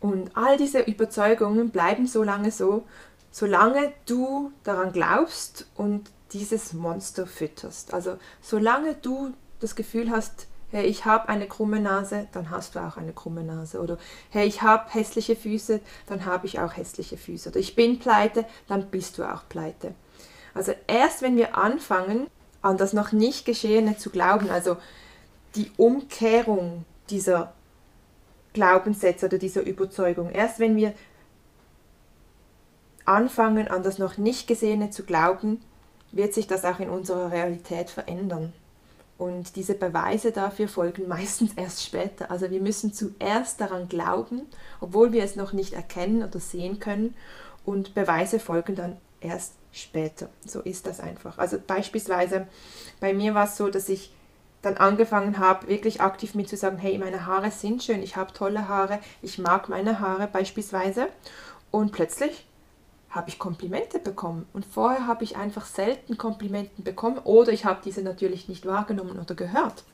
Und 0.00 0.36
all 0.36 0.56
diese 0.56 0.80
Überzeugungen 0.80 1.70
bleiben 1.70 2.06
so 2.06 2.22
lange 2.22 2.50
so, 2.50 2.84
solange 3.30 3.92
du 4.06 4.52
daran 4.62 4.92
glaubst 4.92 5.66
und 5.74 6.10
dieses 6.32 6.72
Monster 6.72 7.26
fütterst. 7.26 7.92
Also 7.92 8.18
solange 8.40 8.94
du 8.94 9.32
das 9.60 9.74
Gefühl 9.74 10.10
hast, 10.10 10.46
hey, 10.70 10.86
ich 10.86 11.04
habe 11.04 11.28
eine 11.28 11.46
krumme 11.46 11.80
Nase, 11.80 12.26
dann 12.32 12.50
hast 12.50 12.74
du 12.74 12.80
auch 12.80 12.96
eine 12.96 13.12
krumme 13.12 13.44
Nase. 13.44 13.80
Oder 13.80 13.98
hey, 14.30 14.46
ich 14.46 14.62
habe 14.62 14.92
hässliche 14.92 15.36
Füße, 15.36 15.80
dann 16.06 16.24
habe 16.24 16.46
ich 16.46 16.60
auch 16.60 16.76
hässliche 16.76 17.16
Füße. 17.16 17.50
Oder 17.50 17.60
ich 17.60 17.74
bin 17.74 17.98
pleite, 17.98 18.44
dann 18.68 18.86
bist 18.90 19.18
du 19.18 19.24
auch 19.24 19.48
pleite. 19.48 19.94
Also 20.54 20.72
erst 20.86 21.22
wenn 21.22 21.36
wir 21.36 21.56
anfangen, 21.56 22.26
an 22.62 22.76
das 22.76 22.92
noch 22.92 23.12
nicht 23.12 23.44
Geschehene 23.44 23.96
zu 23.96 24.10
glauben, 24.10 24.50
also 24.50 24.76
die 25.54 25.70
Umkehrung 25.76 26.84
dieser 27.10 27.52
Glaubenssätze 28.52 29.26
oder 29.26 29.38
dieser 29.38 29.62
Überzeugung, 29.62 30.30
erst 30.30 30.58
wenn 30.58 30.76
wir 30.76 30.94
anfangen, 33.04 33.68
an 33.68 33.82
das 33.82 33.98
noch 33.98 34.18
nicht 34.18 34.48
Gesehene 34.48 34.90
zu 34.90 35.04
glauben, 35.04 35.62
wird 36.10 36.34
sich 36.34 36.46
das 36.46 36.64
auch 36.64 36.80
in 36.80 36.88
unserer 36.88 37.30
Realität 37.30 37.90
verändern. 37.90 38.52
Und 39.18 39.56
diese 39.56 39.74
Beweise 39.74 40.32
dafür 40.32 40.68
folgen 40.68 41.08
meistens 41.08 41.52
erst 41.54 41.84
später. 41.84 42.30
Also 42.30 42.50
wir 42.50 42.60
müssen 42.60 42.92
zuerst 42.92 43.60
daran 43.60 43.88
glauben, 43.88 44.42
obwohl 44.80 45.12
wir 45.12 45.24
es 45.24 45.36
noch 45.36 45.52
nicht 45.52 45.72
erkennen 45.72 46.22
oder 46.22 46.40
sehen 46.40 46.78
können. 46.78 47.14
Und 47.64 47.94
Beweise 47.94 48.38
folgen 48.38 48.76
dann 48.76 48.96
erst 49.20 49.54
später. 49.72 50.28
So 50.44 50.60
ist 50.60 50.86
das 50.86 51.00
einfach. 51.00 51.38
Also 51.38 51.58
beispielsweise 51.64 52.46
bei 53.00 53.12
mir 53.12 53.34
war 53.34 53.44
es 53.44 53.56
so, 53.56 53.68
dass 53.68 53.88
ich 53.88 54.12
dann 54.62 54.76
angefangen 54.76 55.38
habe, 55.38 55.68
wirklich 55.68 56.00
aktiv 56.00 56.34
mit 56.34 56.48
zu 56.48 56.56
sagen, 56.56 56.78
hey, 56.78 56.98
meine 56.98 57.26
Haare 57.26 57.50
sind 57.50 57.82
schön, 57.82 58.02
ich 58.02 58.16
habe 58.16 58.32
tolle 58.32 58.68
Haare, 58.68 58.98
ich 59.22 59.38
mag 59.38 59.68
meine 59.68 60.00
Haare 60.00 60.26
beispielsweise. 60.26 61.08
Und 61.70 61.92
plötzlich 61.92 62.46
habe 63.16 63.30
ich 63.30 63.38
Komplimente 63.38 63.98
bekommen. 63.98 64.46
Und 64.52 64.66
vorher 64.66 65.06
habe 65.06 65.24
ich 65.24 65.36
einfach 65.36 65.64
selten 65.64 66.18
Komplimenten 66.18 66.84
bekommen 66.84 67.18
oder 67.18 67.50
ich 67.50 67.64
habe 67.64 67.80
diese 67.84 68.02
natürlich 68.02 68.48
nicht 68.48 68.66
wahrgenommen 68.66 69.18
oder 69.18 69.34
gehört. 69.34 69.84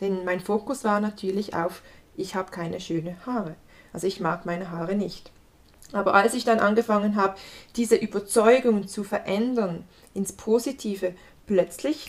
Denn 0.00 0.24
mein 0.24 0.40
Fokus 0.40 0.84
war 0.84 1.00
natürlich 1.00 1.54
auf, 1.54 1.82
ich 2.16 2.36
habe 2.36 2.50
keine 2.50 2.80
schönen 2.80 3.26
Haare. 3.26 3.56
Also 3.92 4.06
ich 4.06 4.20
mag 4.20 4.46
meine 4.46 4.70
Haare 4.70 4.94
nicht. 4.94 5.32
Aber 5.92 6.14
als 6.14 6.34
ich 6.34 6.44
dann 6.44 6.60
angefangen 6.60 7.16
habe, 7.16 7.36
diese 7.74 7.96
Überzeugung 7.96 8.86
zu 8.86 9.02
verändern 9.02 9.84
ins 10.14 10.32
Positive, 10.32 11.14
plötzlich, 11.46 12.06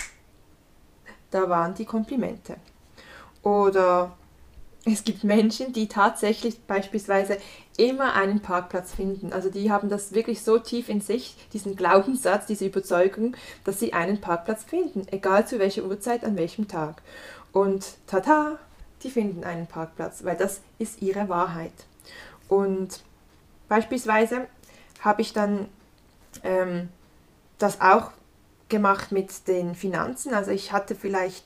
da 1.32 1.50
waren 1.50 1.74
die 1.74 1.86
Komplimente. 1.86 2.58
Oder 3.42 4.18
es 4.94 5.04
gibt 5.04 5.24
Menschen, 5.24 5.74
die 5.74 5.88
tatsächlich 5.88 6.62
beispielsweise 6.62 7.38
immer 7.78 8.14
einen 8.14 8.42
Parkplatz 8.42 8.94
finden. 8.94 9.34
Also 9.34 9.50
die 9.50 9.72
haben 9.72 9.90
das 9.90 10.14
wirklich 10.14 10.42
so 10.42 10.60
tief 10.60 10.90
in 10.90 11.02
sich, 11.02 11.36
diesen 11.54 11.76
Glaubenssatz, 11.76 12.46
diese 12.46 12.66
Überzeugung, 12.66 13.36
dass 13.64 13.80
sie 13.80 13.94
einen 13.94 14.22
Parkplatz 14.22 14.64
finden, 14.64 15.08
egal 15.12 15.48
zu 15.48 15.60
welcher 15.60 15.84
Uhrzeit, 15.84 16.24
an 16.24 16.38
welchem 16.38 16.68
Tag. 16.68 17.02
Und 17.52 17.86
tata, 18.08 18.60
die 19.04 19.10
finden 19.10 19.44
einen 19.44 19.68
Parkplatz, 19.68 20.24
weil 20.24 20.36
das 20.36 20.62
ist 20.78 21.02
ihre 21.02 21.30
Wahrheit. 21.30 21.74
Und 22.48 23.02
beispielsweise 23.68 24.48
habe 25.02 25.22
ich 25.22 25.34
dann 25.34 25.70
ähm, 26.44 26.90
das 27.58 27.82
auch 27.82 28.12
gemacht 28.68 29.12
mit 29.12 29.48
den 29.48 29.76
Finanzen. 29.76 30.34
Also 30.34 30.52
ich 30.52 30.72
hatte 30.72 30.96
vielleicht 30.96 31.46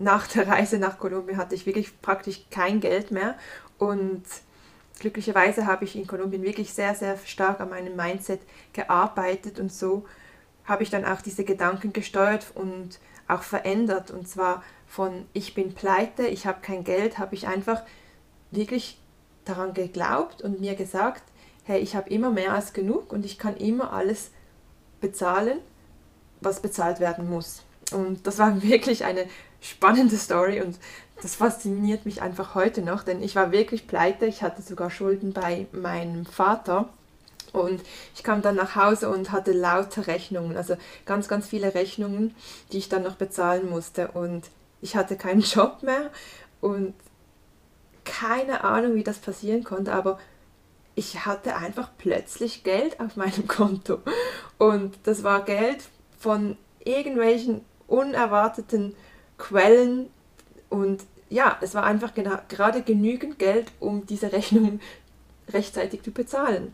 nach 0.00 0.26
der 0.26 0.48
Reise 0.48 0.78
nach 0.78 0.98
Kolumbien 0.98 1.36
hatte 1.36 1.54
ich 1.54 1.66
wirklich 1.66 2.00
praktisch 2.00 2.40
kein 2.50 2.80
Geld 2.80 3.10
mehr. 3.10 3.36
Und 3.78 4.24
glücklicherweise 4.98 5.66
habe 5.66 5.84
ich 5.84 5.94
in 5.94 6.06
Kolumbien 6.06 6.42
wirklich 6.42 6.72
sehr, 6.72 6.94
sehr 6.94 7.18
stark 7.18 7.60
an 7.60 7.68
meinem 7.68 7.96
Mindset 7.96 8.40
gearbeitet. 8.72 9.60
Und 9.60 9.72
so 9.72 10.06
habe 10.64 10.82
ich 10.82 10.90
dann 10.90 11.04
auch 11.04 11.20
diese 11.20 11.44
Gedanken 11.44 11.92
gesteuert 11.92 12.46
und 12.54 12.98
auch 13.28 13.42
verändert. 13.42 14.10
Und 14.10 14.26
zwar 14.26 14.62
von 14.86 15.26
ich 15.34 15.54
bin 15.54 15.74
pleite, 15.74 16.26
ich 16.26 16.46
habe 16.46 16.60
kein 16.62 16.82
Geld, 16.82 17.18
habe 17.18 17.34
ich 17.34 17.46
einfach 17.46 17.82
wirklich 18.50 18.98
daran 19.44 19.74
geglaubt 19.74 20.42
und 20.42 20.60
mir 20.60 20.74
gesagt, 20.76 21.22
hey, 21.64 21.80
ich 21.80 21.94
habe 21.94 22.08
immer 22.10 22.30
mehr 22.30 22.54
als 22.54 22.72
genug 22.72 23.12
und 23.12 23.24
ich 23.24 23.38
kann 23.38 23.56
immer 23.56 23.92
alles 23.92 24.30
bezahlen, 25.00 25.58
was 26.40 26.60
bezahlt 26.60 27.00
werden 27.00 27.28
muss. 27.28 27.62
Und 27.92 28.26
das 28.26 28.38
war 28.38 28.62
wirklich 28.62 29.04
eine 29.04 29.26
spannende 29.60 30.16
Story 30.16 30.60
und 30.60 30.78
das 31.22 31.34
fasziniert 31.34 32.06
mich 32.06 32.22
einfach 32.22 32.54
heute 32.54 32.82
noch, 32.82 33.02
denn 33.02 33.22
ich 33.22 33.36
war 33.36 33.52
wirklich 33.52 33.86
pleite. 33.86 34.26
Ich 34.26 34.42
hatte 34.42 34.62
sogar 34.62 34.90
Schulden 34.90 35.32
bei 35.32 35.66
meinem 35.72 36.24
Vater. 36.24 36.88
Und 37.52 37.82
ich 38.14 38.22
kam 38.22 38.42
dann 38.42 38.54
nach 38.54 38.76
Hause 38.76 39.10
und 39.10 39.32
hatte 39.32 39.52
lauter 39.52 40.06
Rechnungen, 40.06 40.56
also 40.56 40.76
ganz, 41.04 41.26
ganz 41.28 41.48
viele 41.48 41.74
Rechnungen, 41.74 42.34
die 42.72 42.78
ich 42.78 42.88
dann 42.88 43.02
noch 43.02 43.16
bezahlen 43.16 43.68
musste. 43.68 44.08
Und 44.12 44.44
ich 44.80 44.96
hatte 44.96 45.16
keinen 45.16 45.40
Job 45.42 45.82
mehr 45.82 46.10
und 46.60 46.94
keine 48.04 48.64
Ahnung, 48.64 48.94
wie 48.94 49.04
das 49.04 49.18
passieren 49.18 49.64
konnte, 49.64 49.92
aber 49.92 50.18
ich 50.94 51.26
hatte 51.26 51.56
einfach 51.56 51.90
plötzlich 51.98 52.64
Geld 52.64 53.00
auf 53.00 53.16
meinem 53.16 53.46
Konto. 53.48 53.98
Und 54.58 54.98
das 55.04 55.22
war 55.22 55.44
Geld 55.44 55.82
von 56.18 56.56
irgendwelchen 56.84 57.62
unerwarteten 57.86 58.94
Quellen 59.40 60.08
und 60.68 61.02
ja, 61.28 61.56
es 61.60 61.74
war 61.74 61.84
einfach 61.84 62.12
gerade 62.14 62.82
genügend 62.82 63.38
Geld, 63.38 63.72
um 63.80 64.06
diese 64.06 64.32
Rechnung 64.32 64.80
rechtzeitig 65.52 66.02
zu 66.02 66.12
bezahlen. 66.12 66.72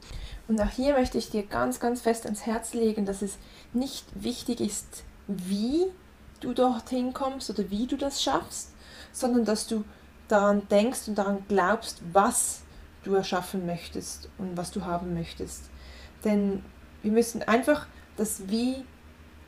Und 0.49 0.61
auch 0.61 0.71
hier 0.71 0.95
möchte 0.95 1.19
ich 1.19 1.31
dir 1.31 1.45
ganz, 1.45 1.81
ganz 1.81 2.03
fest 2.03 2.25
ans 2.25 2.45
Herz 2.45 2.75
legen, 2.75 3.07
dass 3.07 3.23
es 3.23 3.39
nicht 3.73 4.07
wichtig 4.15 4.61
ist, 4.61 5.05
wie 5.27 5.87
du 6.41 6.53
dorthin 6.53 7.13
kommst 7.13 7.51
oder 7.51 7.71
wie 7.71 7.87
du 7.87 7.97
das 7.97 8.23
schaffst, 8.23 8.73
sondern 9.13 9.45
dass 9.45 9.67
du 9.67 9.85
daran 10.29 10.69
denkst 10.69 11.09
und 11.09 11.17
daran 11.17 11.45
glaubst, 11.49 12.03
was 12.13 12.63
du 13.05 13.15
erschaffen 13.15 13.67
möchtest 13.67 14.29
und 14.39 14.57
was 14.57 14.71
du 14.71 14.85
haben 14.85 15.15
möchtest. 15.15 15.71
Denn 16.25 16.63
wir 17.03 17.13
müssen 17.13 17.43
einfach 17.43 17.87
das 18.17 18.49
Wie 18.49 18.85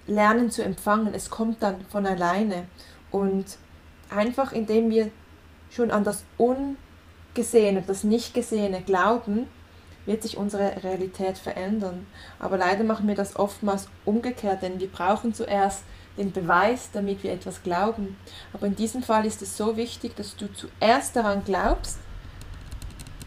lernen 0.06 0.50
zu 0.50 0.62
empfangen. 0.64 1.14
Es 1.14 1.30
kommt 1.30 1.62
dann 1.62 1.84
von 1.86 2.06
alleine. 2.06 2.66
Und 3.10 3.44
einfach 4.10 4.52
indem 4.52 4.90
wir 4.90 5.10
schon 5.70 5.90
an 5.90 6.04
das 6.04 6.24
Ungesehene, 6.36 7.82
das 7.86 8.04
Nicht-Gesehene 8.04 8.82
glauben, 8.82 9.46
wird 10.06 10.22
sich 10.22 10.38
unsere 10.38 10.82
Realität 10.82 11.36
verändern. 11.36 12.06
Aber 12.38 12.56
leider 12.56 12.82
machen 12.82 13.06
wir 13.06 13.14
das 13.14 13.36
oftmals 13.36 13.88
umgekehrt, 14.06 14.62
denn 14.62 14.80
wir 14.80 14.88
brauchen 14.88 15.34
zuerst 15.34 15.82
den 16.16 16.32
Beweis, 16.32 16.90
damit 16.92 17.22
wir 17.22 17.32
etwas 17.32 17.62
glauben. 17.62 18.16
Aber 18.52 18.66
in 18.66 18.74
diesem 18.74 19.02
Fall 19.02 19.26
ist 19.26 19.42
es 19.42 19.56
so 19.56 19.76
wichtig, 19.76 20.16
dass 20.16 20.34
du 20.34 20.52
zuerst 20.52 21.14
daran 21.14 21.44
glaubst 21.44 21.98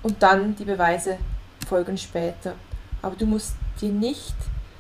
und 0.04 0.22
dann 0.24 0.56
die 0.56 0.66
Beweise 0.66 1.18
folgen 1.68 1.98
später. 1.98 2.56
Aber 3.02 3.16
du 3.16 3.26
musst 3.26 3.56
dir 3.80 3.92
nicht 3.92 4.36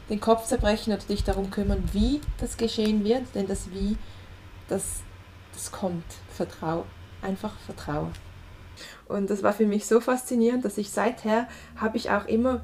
den 0.09 0.19
Kopf 0.19 0.45
zerbrechen 0.45 0.93
oder 0.93 1.03
dich 1.03 1.23
darum 1.23 1.51
kümmern, 1.51 1.83
wie 1.93 2.19
das 2.39 2.57
geschehen 2.57 3.03
wird, 3.03 3.23
denn 3.33 3.47
das 3.47 3.71
Wie, 3.71 3.97
das, 4.71 5.01
das 5.53 5.71
kommt. 5.71 6.05
Vertrau. 6.35 6.85
Einfach 7.21 7.53
vertraue. 7.65 8.11
Und 9.07 9.29
das 9.29 9.43
war 9.43 9.53
für 9.53 9.67
mich 9.67 9.85
so 9.85 9.99
faszinierend, 9.99 10.65
dass 10.65 10.77
ich 10.77 10.89
seither 10.89 11.47
habe 11.75 11.97
ich 11.97 12.09
auch 12.09 12.25
immer 12.25 12.61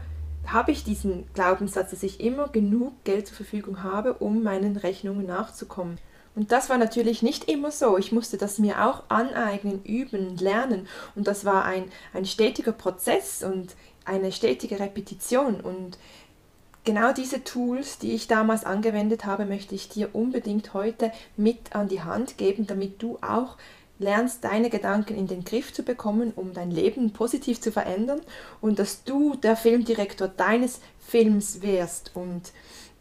habe 0.48 0.72
ich 0.72 0.86
diesen 0.86 1.26
Glaubenssatz, 1.34 1.92
dass 1.92 2.04
ich 2.04 2.22
immer 2.22 2.48
genug 2.48 3.04
Geld 3.04 3.28
zur 3.28 3.36
Verfügung 3.36 3.84
habe, 3.84 4.14
um 4.14 4.44
meinen 4.44 4.78
Rechnungen 4.78 5.26
nachzukommen. 5.26 6.00
Und 6.36 6.52
das 6.52 6.70
war 6.70 6.78
natürlich 6.78 7.22
nicht 7.22 7.50
immer 7.50 7.72
so. 7.72 7.98
Ich 7.98 8.12
musste 8.12 8.38
das 8.38 8.58
mir 8.60 8.86
auch 8.86 9.04
aneignen, 9.10 9.84
üben, 9.84 10.38
lernen. 10.38 10.88
Und 11.16 11.28
das 11.28 11.46
war 11.46 11.66
ein, 11.66 11.86
ein 12.14 12.26
stetiger 12.26 12.72
Prozess 12.72 13.44
und 13.44 13.76
eine 14.06 14.32
stetige 14.32 14.80
Repetition. 14.80 15.60
Und 15.60 15.98
genau 16.88 17.12
diese 17.12 17.44
Tools, 17.44 18.00
die 18.00 18.14
ich 18.14 18.28
damals 18.28 18.64
angewendet 18.64 19.26
habe, 19.26 19.46
möchte 19.46 19.76
ich 19.76 19.90
dir 19.90 20.16
unbedingt 20.16 20.74
heute 20.74 21.12
mit 21.36 21.76
an 21.76 21.90
die 21.90 22.02
Hand 22.02 22.38
geben, 22.38 22.66
damit 22.66 23.04
du 23.04 23.18
auch 23.22 23.58
lernst, 24.00 24.46
deine 24.46 24.70
Gedanken 24.70 25.14
in 25.16 25.28
den 25.28 25.44
Griff 25.44 25.74
zu 25.74 25.84
bekommen, 25.84 26.32
um 26.34 26.54
dein 26.54 26.72
Leben 26.72 27.12
positiv 27.12 27.60
zu 27.60 27.74
verändern 27.74 28.22
und 28.62 28.80
dass 28.80 29.04
du 29.04 29.36
der 29.36 29.58
Filmdirektor 29.58 30.30
deines 30.30 30.80
Films 31.06 31.62
wirst 31.62 32.12
und 32.16 32.54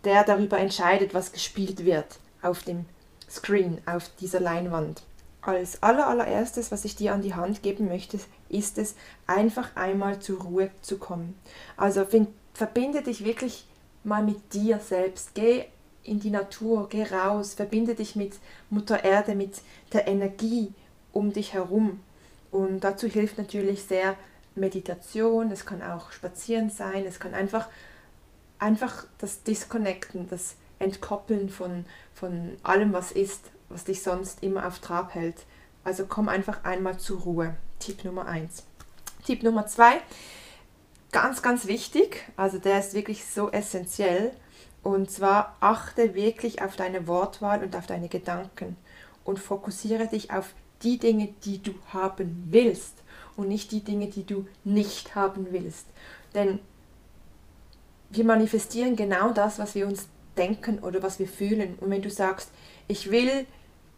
der 0.02 0.24
darüber 0.24 0.58
entscheidet, 0.58 1.14
was 1.14 1.30
gespielt 1.30 1.84
wird 1.84 2.18
auf 2.42 2.64
dem 2.64 2.86
Screen, 3.30 3.78
auf 3.86 4.10
dieser 4.20 4.40
Leinwand. 4.40 5.04
Als 5.42 5.80
allerallererstes, 5.80 6.72
was 6.72 6.84
ich 6.84 6.96
dir 6.96 7.14
an 7.14 7.22
die 7.22 7.34
Hand 7.34 7.62
geben 7.62 7.86
möchte, 7.86 8.18
ist 8.48 8.78
es, 8.78 8.96
einfach 9.28 9.76
einmal 9.76 10.18
zur 10.18 10.42
Ruhe 10.42 10.70
zu 10.82 10.98
kommen. 10.98 11.38
Also 11.76 12.04
find, 12.04 12.30
verbinde 12.52 13.02
dich 13.02 13.24
wirklich 13.24 13.65
mal 14.06 14.22
mit 14.22 14.54
dir 14.54 14.78
selbst. 14.78 15.34
Geh 15.34 15.66
in 16.02 16.20
die 16.20 16.30
Natur, 16.30 16.88
geh 16.88 17.02
raus, 17.02 17.54
verbinde 17.54 17.94
dich 17.94 18.16
mit 18.16 18.38
Mutter 18.70 19.04
Erde, 19.04 19.34
mit 19.34 19.60
der 19.92 20.06
Energie, 20.06 20.72
um 21.12 21.32
dich 21.32 21.52
herum. 21.52 22.00
Und 22.50 22.80
dazu 22.80 23.08
hilft 23.08 23.38
natürlich 23.38 23.82
sehr 23.82 24.16
Meditation, 24.54 25.50
es 25.50 25.66
kann 25.66 25.82
auch 25.82 26.12
Spazieren 26.12 26.70
sein, 26.70 27.04
es 27.04 27.20
kann 27.20 27.34
einfach, 27.34 27.68
einfach 28.58 29.04
das 29.18 29.42
Disconnecten, 29.42 30.28
das 30.30 30.54
Entkoppeln 30.78 31.50
von, 31.50 31.84
von 32.14 32.56
allem, 32.62 32.92
was 32.92 33.12
ist, 33.12 33.50
was 33.68 33.84
dich 33.84 34.02
sonst 34.02 34.42
immer 34.42 34.66
auf 34.66 34.78
Trab 34.78 35.14
hält. 35.14 35.44
Also 35.84 36.06
komm 36.06 36.28
einfach 36.28 36.64
einmal 36.64 36.98
zur 36.98 37.20
Ruhe. 37.20 37.56
Tipp 37.78 38.04
Nummer 38.04 38.26
1. 38.26 38.64
Tipp 39.24 39.42
Nummer 39.42 39.66
2, 39.66 40.00
ganz, 41.12 41.42
ganz 41.42 41.66
wichtig, 41.66 42.24
also 42.36 42.58
der 42.58 42.78
ist 42.78 42.94
wirklich 42.94 43.24
so 43.24 43.50
essentiell. 43.50 44.32
Und 44.82 45.10
zwar 45.10 45.56
achte 45.60 46.14
wirklich 46.14 46.62
auf 46.62 46.76
deine 46.76 47.08
Wortwahl 47.08 47.64
und 47.64 47.74
auf 47.74 47.86
deine 47.88 48.08
Gedanken 48.08 48.76
und 49.24 49.40
fokussiere 49.40 50.06
dich 50.06 50.30
auf 50.30 50.54
die 50.82 50.98
Dinge, 50.98 51.28
die 51.44 51.60
du 51.60 51.74
haben 51.92 52.46
willst 52.50 52.94
und 53.36 53.48
nicht 53.48 53.72
die 53.72 53.80
Dinge, 53.80 54.06
die 54.06 54.24
du 54.24 54.46
nicht 54.62 55.16
haben 55.16 55.48
willst. 55.50 55.86
Denn 56.34 56.60
wir 58.10 58.24
manifestieren 58.24 58.94
genau 58.94 59.30
das, 59.30 59.58
was 59.58 59.74
wir 59.74 59.86
uns 59.86 60.08
denken 60.36 60.78
oder 60.78 61.02
was 61.02 61.18
wir 61.18 61.26
fühlen. 61.26 61.76
Und 61.80 61.90
wenn 61.90 62.02
du 62.02 62.10
sagst, 62.10 62.50
ich 62.86 63.10
will 63.10 63.46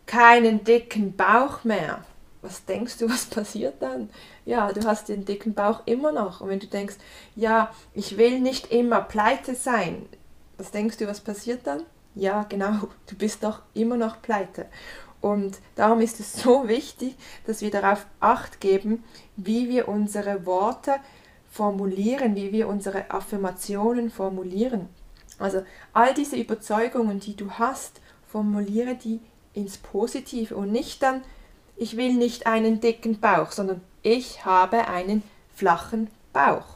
keinen 0.07 0.65
dicken 0.65 1.17
Bauch 1.17 1.65
mehr, 1.65 2.03
was 2.49 2.65
denkst 2.65 2.97
du, 2.99 3.09
was 3.11 3.27
passiert 3.27 3.81
dann? 3.81 4.11
Ja, 4.45 4.73
du 4.73 4.85
hast 4.85 5.09
den 5.09 5.25
dicken 5.25 5.55
Bauch 5.55 5.83
immer 5.85 6.13
noch. 6.13 6.41
Und 6.41 6.49
wenn 6.49 6.61
du 6.61 6.67
denkst, 6.67 6.97
ja, 7.37 7.71
ich 7.95 8.17
will 8.17 8.41
nicht 8.41 8.73
immer 8.73 9.03
pleite 9.03 9.55
sein, 9.55 10.07
was 10.57 10.71
denkst 10.71 10.97
du, 10.97 11.07
was 11.07 11.21
passiert 11.21 11.67
dann? 11.67 11.83
Ja, 12.15 12.47
genau, 12.49 12.89
du 13.07 13.17
bist 13.17 13.45
doch 13.45 13.61
immer 13.75 13.97
noch 13.97 14.23
pleite. 14.23 14.67
Und 15.21 15.59
darum 15.75 16.01
ist 16.01 16.21
es 16.21 16.33
so 16.33 16.69
wichtig, 16.69 17.17
dass 17.47 17.61
wir 17.61 17.71
darauf 17.71 18.07
acht 18.21 18.61
geben, 18.61 19.05
wie 19.37 19.69
wir 19.69 19.89
unsere 19.89 20.47
Worte 20.47 20.95
formulieren, 21.51 22.37
wie 22.37 22.53
wir 22.53 22.69
unsere 22.69 23.11
Affirmationen 23.11 24.11
formulieren. 24.11 24.89
Also 25.39 25.63
all 25.93 26.15
diese 26.15 26.37
Überzeugungen, 26.37 27.21
die 27.21 27.35
du 27.35 27.51
hast, 27.53 28.01
formuliere 28.27 28.95
die 28.95 29.21
ins 29.55 29.79
Positive 29.79 30.57
und 30.57 30.71
nicht 30.71 31.03
dann, 31.03 31.23
ich 31.79 31.97
will 31.97 32.15
nicht 32.15 32.47
einen 32.47 32.81
dicken 32.81 33.21
Bauch, 33.21 33.53
sondern 33.53 33.81
ich 34.03 34.45
habe 34.45 34.89
einen 34.89 35.23
flachen 35.55 36.09
Bauch. 36.33 36.67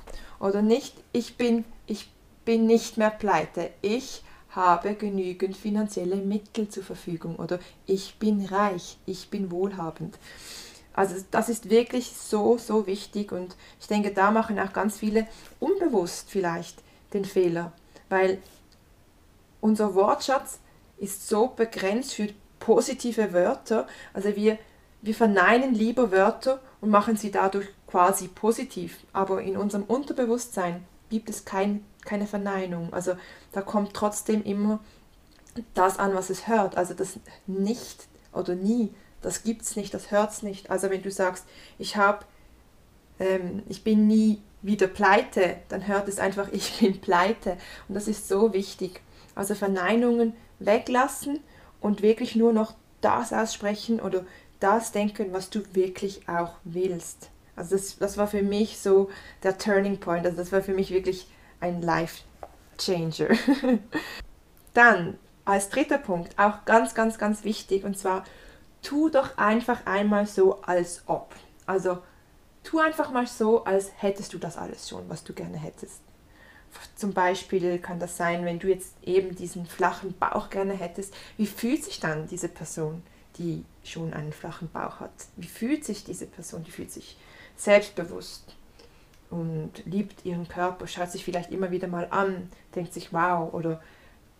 Oder 0.40 0.62
nicht, 0.62 0.94
ich 1.12 1.36
bin, 1.36 1.64
ich 1.86 2.10
bin 2.44 2.66
nicht 2.66 2.98
mehr 2.98 3.10
pleite, 3.10 3.70
ich 3.82 4.22
habe 4.50 4.94
genügend 4.94 5.56
finanzielle 5.56 6.16
Mittel 6.16 6.68
zur 6.68 6.82
Verfügung 6.82 7.36
oder 7.36 7.58
ich 7.86 8.16
bin 8.18 8.44
reich, 8.44 8.98
ich 9.06 9.30
bin 9.30 9.50
wohlhabend. 9.50 10.18
Also 10.94 11.16
das 11.30 11.48
ist 11.48 11.70
wirklich 11.70 12.12
so, 12.14 12.58
so 12.58 12.86
wichtig 12.86 13.32
und 13.32 13.56
ich 13.80 13.86
denke, 13.86 14.12
da 14.12 14.30
machen 14.30 14.58
auch 14.58 14.72
ganz 14.72 14.98
viele 14.98 15.26
unbewusst 15.58 16.28
vielleicht 16.28 16.82
den 17.14 17.24
Fehler, 17.24 17.72
weil 18.10 18.42
unser 19.60 19.94
Wortschatz 19.94 20.58
ist 20.98 21.28
so 21.28 21.48
begrenzt 21.48 22.14
für 22.14 22.28
positive 22.58 23.32
Wörter. 23.32 23.86
Also 24.12 24.36
wir, 24.36 24.58
wir 25.02 25.14
verneinen 25.14 25.74
lieber 25.74 26.10
Wörter 26.10 26.60
und 26.80 26.90
machen 26.90 27.16
sie 27.16 27.30
dadurch 27.30 27.68
quasi 27.86 28.28
positiv. 28.28 28.98
Aber 29.12 29.42
in 29.42 29.56
unserem 29.56 29.84
Unterbewusstsein 29.84 30.84
gibt 31.10 31.28
es 31.28 31.44
kein 31.44 31.84
keine 32.04 32.26
Verneinung. 32.26 32.92
Also 32.92 33.14
da 33.52 33.62
kommt 33.62 33.94
trotzdem 33.94 34.42
immer 34.42 34.80
das 35.74 35.98
an, 35.98 36.14
was 36.14 36.30
es 36.30 36.48
hört. 36.48 36.76
Also 36.76 36.94
das 36.94 37.18
nicht 37.46 38.06
oder 38.32 38.54
nie, 38.54 38.92
das 39.20 39.42
gibt 39.42 39.62
es 39.62 39.76
nicht, 39.76 39.94
das 39.94 40.10
hört 40.10 40.32
es 40.32 40.42
nicht. 40.42 40.70
Also 40.70 40.90
wenn 40.90 41.02
du 41.02 41.10
sagst, 41.10 41.46
ich 41.78 41.96
habe, 41.96 42.24
ähm, 43.18 43.62
ich 43.68 43.84
bin 43.84 44.06
nie 44.06 44.42
wieder 44.62 44.86
pleite, 44.86 45.56
dann 45.68 45.86
hört 45.86 46.08
es 46.08 46.18
einfach, 46.18 46.48
ich 46.52 46.80
bin 46.80 47.00
pleite. 47.00 47.56
Und 47.88 47.94
das 47.94 48.08
ist 48.08 48.28
so 48.28 48.52
wichtig. 48.52 49.00
Also 49.34 49.54
Verneinungen 49.54 50.34
weglassen 50.58 51.40
und 51.80 52.02
wirklich 52.02 52.36
nur 52.36 52.52
noch 52.52 52.74
das 53.00 53.32
aussprechen 53.32 54.00
oder 54.00 54.24
das 54.62 54.92
denken, 54.92 55.32
was 55.32 55.50
du 55.50 55.60
wirklich 55.74 56.28
auch 56.28 56.54
willst. 56.64 57.30
Also 57.56 57.76
das, 57.76 57.98
das 57.98 58.16
war 58.16 58.26
für 58.26 58.42
mich 58.42 58.78
so 58.78 59.10
der 59.42 59.58
Turning 59.58 59.98
Point. 59.98 60.24
Also 60.24 60.38
das 60.38 60.52
war 60.52 60.62
für 60.62 60.74
mich 60.74 60.90
wirklich 60.90 61.28
ein 61.60 61.82
Life 61.82 62.22
Changer. 62.78 63.28
Dann 64.74 65.18
als 65.44 65.68
dritter 65.68 65.98
Punkt, 65.98 66.38
auch 66.38 66.64
ganz, 66.64 66.94
ganz, 66.94 67.18
ganz 67.18 67.44
wichtig, 67.44 67.84
und 67.84 67.98
zwar 67.98 68.24
tu 68.80 69.08
doch 69.08 69.36
einfach 69.38 69.86
einmal 69.86 70.26
so, 70.26 70.62
als 70.62 71.02
ob. 71.06 71.34
Also 71.66 71.98
tu 72.62 72.78
einfach 72.78 73.10
mal 73.10 73.26
so, 73.26 73.64
als 73.64 73.90
hättest 73.96 74.32
du 74.32 74.38
das 74.38 74.56
alles 74.56 74.88
schon, 74.88 75.08
was 75.08 75.24
du 75.24 75.32
gerne 75.32 75.58
hättest. 75.58 76.00
Zum 76.96 77.12
Beispiel 77.12 77.78
kann 77.78 77.98
das 77.98 78.16
sein, 78.16 78.44
wenn 78.44 78.58
du 78.58 78.68
jetzt 78.68 78.94
eben 79.02 79.36
diesen 79.36 79.66
flachen 79.66 80.14
Bauch 80.18 80.48
gerne 80.48 80.72
hättest, 80.72 81.14
wie 81.36 81.46
fühlt 81.46 81.84
sich 81.84 82.00
dann 82.00 82.26
diese 82.28 82.48
Person, 82.48 83.02
die 83.42 83.64
schon 83.84 84.14
einen 84.14 84.32
flachen 84.32 84.70
Bauch 84.70 85.00
hat? 85.00 85.12
Wie 85.36 85.46
fühlt 85.46 85.84
sich 85.84 86.04
diese 86.04 86.26
Person? 86.26 86.64
Die 86.64 86.70
fühlt 86.70 86.92
sich 86.92 87.16
selbstbewusst, 87.56 88.54
und 89.32 89.72
liebt 89.86 90.26
ihren 90.26 90.46
Körper, 90.46 90.86
schaut 90.86 91.10
sich 91.10 91.24
vielleicht 91.24 91.50
immer 91.50 91.70
wieder 91.70 91.88
mal 91.88 92.06
an, 92.10 92.50
denkt 92.74 92.92
sich 92.92 93.12
wow 93.12 93.52
oder 93.52 93.80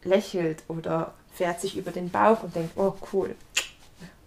lächelt 0.05 0.63
oder 0.69 1.15
fährt 1.33 1.61
sich 1.61 1.79
über 1.79 1.91
den 1.91 2.11
Bauch 2.11 2.43
und 2.43 2.55
denkt, 2.55 2.77
oh 2.77 2.95
cool. 3.13 3.35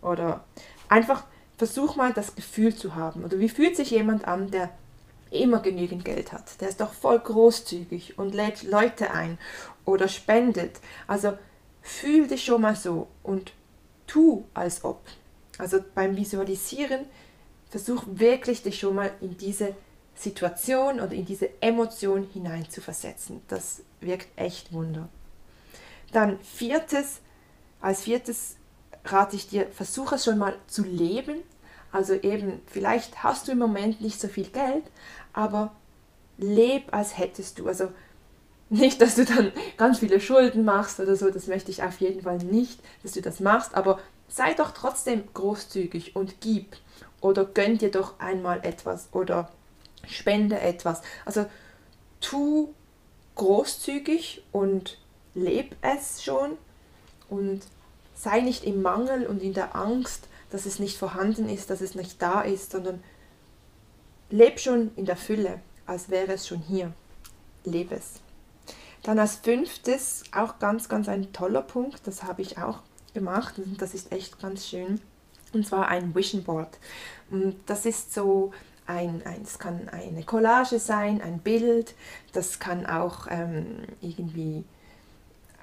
Oder 0.01 0.43
einfach 0.89 1.23
versuch 1.57 1.95
mal 1.95 2.13
das 2.13 2.35
Gefühl 2.35 2.75
zu 2.75 2.95
haben. 2.95 3.23
Oder 3.23 3.37
wie 3.39 3.49
fühlt 3.49 3.75
sich 3.75 3.91
jemand 3.91 4.27
an, 4.27 4.49
der 4.49 4.71
immer 5.29 5.59
genügend 5.59 6.03
Geld 6.03 6.33
hat? 6.33 6.59
Der 6.61 6.69
ist 6.69 6.81
doch 6.81 6.93
voll 6.93 7.19
großzügig 7.19 8.17
und 8.17 8.33
lädt 8.33 8.63
Leute 8.63 9.11
ein 9.11 9.37
oder 9.85 10.07
spendet. 10.07 10.79
Also 11.05 11.37
fühl 11.83 12.27
dich 12.27 12.43
schon 12.43 12.61
mal 12.61 12.75
so 12.75 13.07
und 13.21 13.53
tu 14.07 14.45
als 14.53 14.83
ob. 14.83 15.01
Also 15.57 15.79
beim 15.93 16.15
Visualisieren 16.15 17.05
versuch 17.69 18.03
wirklich 18.07 18.63
dich 18.63 18.79
schon 18.79 18.95
mal 18.95 19.11
in 19.21 19.37
diese 19.37 19.75
Situation 20.15 20.99
oder 20.99 21.11
in 21.11 21.25
diese 21.25 21.49
Emotion 21.61 22.27
hineinzuversetzen. 22.31 23.41
Das 23.47 23.81
wirkt 23.99 24.27
echt 24.37 24.71
Wunder. 24.71 25.09
Dann 26.11 26.39
viertes, 26.39 27.19
als 27.81 28.01
viertes 28.01 28.55
rate 29.03 29.35
ich 29.35 29.47
dir, 29.47 29.67
versuche 29.67 30.15
es 30.15 30.25
schon 30.25 30.37
mal 30.37 30.55
zu 30.67 30.83
leben. 30.83 31.37
Also 31.91 32.13
eben, 32.13 32.61
vielleicht 32.67 33.23
hast 33.23 33.47
du 33.47 33.51
im 33.53 33.59
Moment 33.59 34.01
nicht 34.01 34.19
so 34.19 34.27
viel 34.27 34.47
Geld, 34.47 34.83
aber 35.33 35.75
leb 36.37 36.93
als 36.93 37.17
hättest 37.17 37.59
du. 37.59 37.67
Also 37.67 37.91
nicht, 38.69 39.01
dass 39.01 39.15
du 39.15 39.25
dann 39.25 39.51
ganz 39.77 39.99
viele 39.99 40.19
Schulden 40.19 40.65
machst 40.65 40.99
oder 40.99 41.15
so, 41.15 41.29
das 41.29 41.47
möchte 41.47 41.71
ich 41.71 41.83
auf 41.83 41.99
jeden 41.99 42.21
Fall 42.23 42.37
nicht, 42.37 42.79
dass 43.03 43.11
du 43.11 43.21
das 43.21 43.39
machst, 43.39 43.75
aber 43.75 43.99
sei 44.27 44.53
doch 44.53 44.71
trotzdem 44.71 45.23
großzügig 45.33 46.15
und 46.15 46.41
gib 46.41 46.75
oder 47.21 47.45
gönn 47.45 47.77
dir 47.77 47.91
doch 47.91 48.19
einmal 48.19 48.59
etwas 48.63 49.09
oder 49.11 49.51
spende 50.07 50.59
etwas. 50.59 51.01
Also 51.25 51.45
tu 52.21 52.73
großzügig 53.35 54.43
und 54.51 54.97
leb 55.33 55.75
es 55.81 56.23
schon 56.23 56.57
und 57.29 57.61
sei 58.15 58.41
nicht 58.41 58.63
im 58.63 58.81
Mangel 58.81 59.27
und 59.27 59.43
in 59.43 59.53
der 59.53 59.75
Angst, 59.75 60.27
dass 60.49 60.65
es 60.65 60.79
nicht 60.79 60.97
vorhanden 60.97 61.49
ist, 61.49 61.69
dass 61.69 61.81
es 61.81 61.95
nicht 61.95 62.21
da 62.21 62.41
ist, 62.41 62.71
sondern 62.71 63.03
leb 64.29 64.59
schon 64.59 64.91
in 64.95 65.05
der 65.05 65.17
Fülle, 65.17 65.59
als 65.85 66.09
wäre 66.09 66.33
es 66.33 66.47
schon 66.47 66.59
hier. 66.59 66.93
Lebe 67.63 67.95
es. 67.95 68.24
Dann 69.05 69.19
als 69.19 69.35
fünftes, 69.35 70.23
auch 70.31 70.57
ganz, 70.57 70.89
ganz 70.89 71.07
ein 71.07 71.31
toller 71.31 71.61
Punkt, 71.61 72.07
das 72.07 72.23
habe 72.23 72.41
ich 72.41 72.57
auch 72.57 72.79
gemacht 73.13 73.59
und 73.59 73.79
das 73.79 73.93
ist 73.93 74.11
echt 74.11 74.41
ganz 74.41 74.67
schön, 74.67 74.99
und 75.53 75.67
zwar 75.67 75.89
ein 75.89 76.15
Vision 76.15 76.43
Board. 76.43 76.79
Und 77.29 77.55
das 77.67 77.85
ist 77.85 78.15
so 78.15 78.51
ein, 78.87 79.21
ein, 79.23 79.43
es 79.43 79.59
kann 79.59 79.89
eine 79.89 80.23
Collage 80.23 80.79
sein, 80.79 81.21
ein 81.21 81.37
Bild, 81.37 81.93
das 82.33 82.59
kann 82.59 82.87
auch 82.87 83.27
ähm, 83.29 83.83
irgendwie 84.01 84.63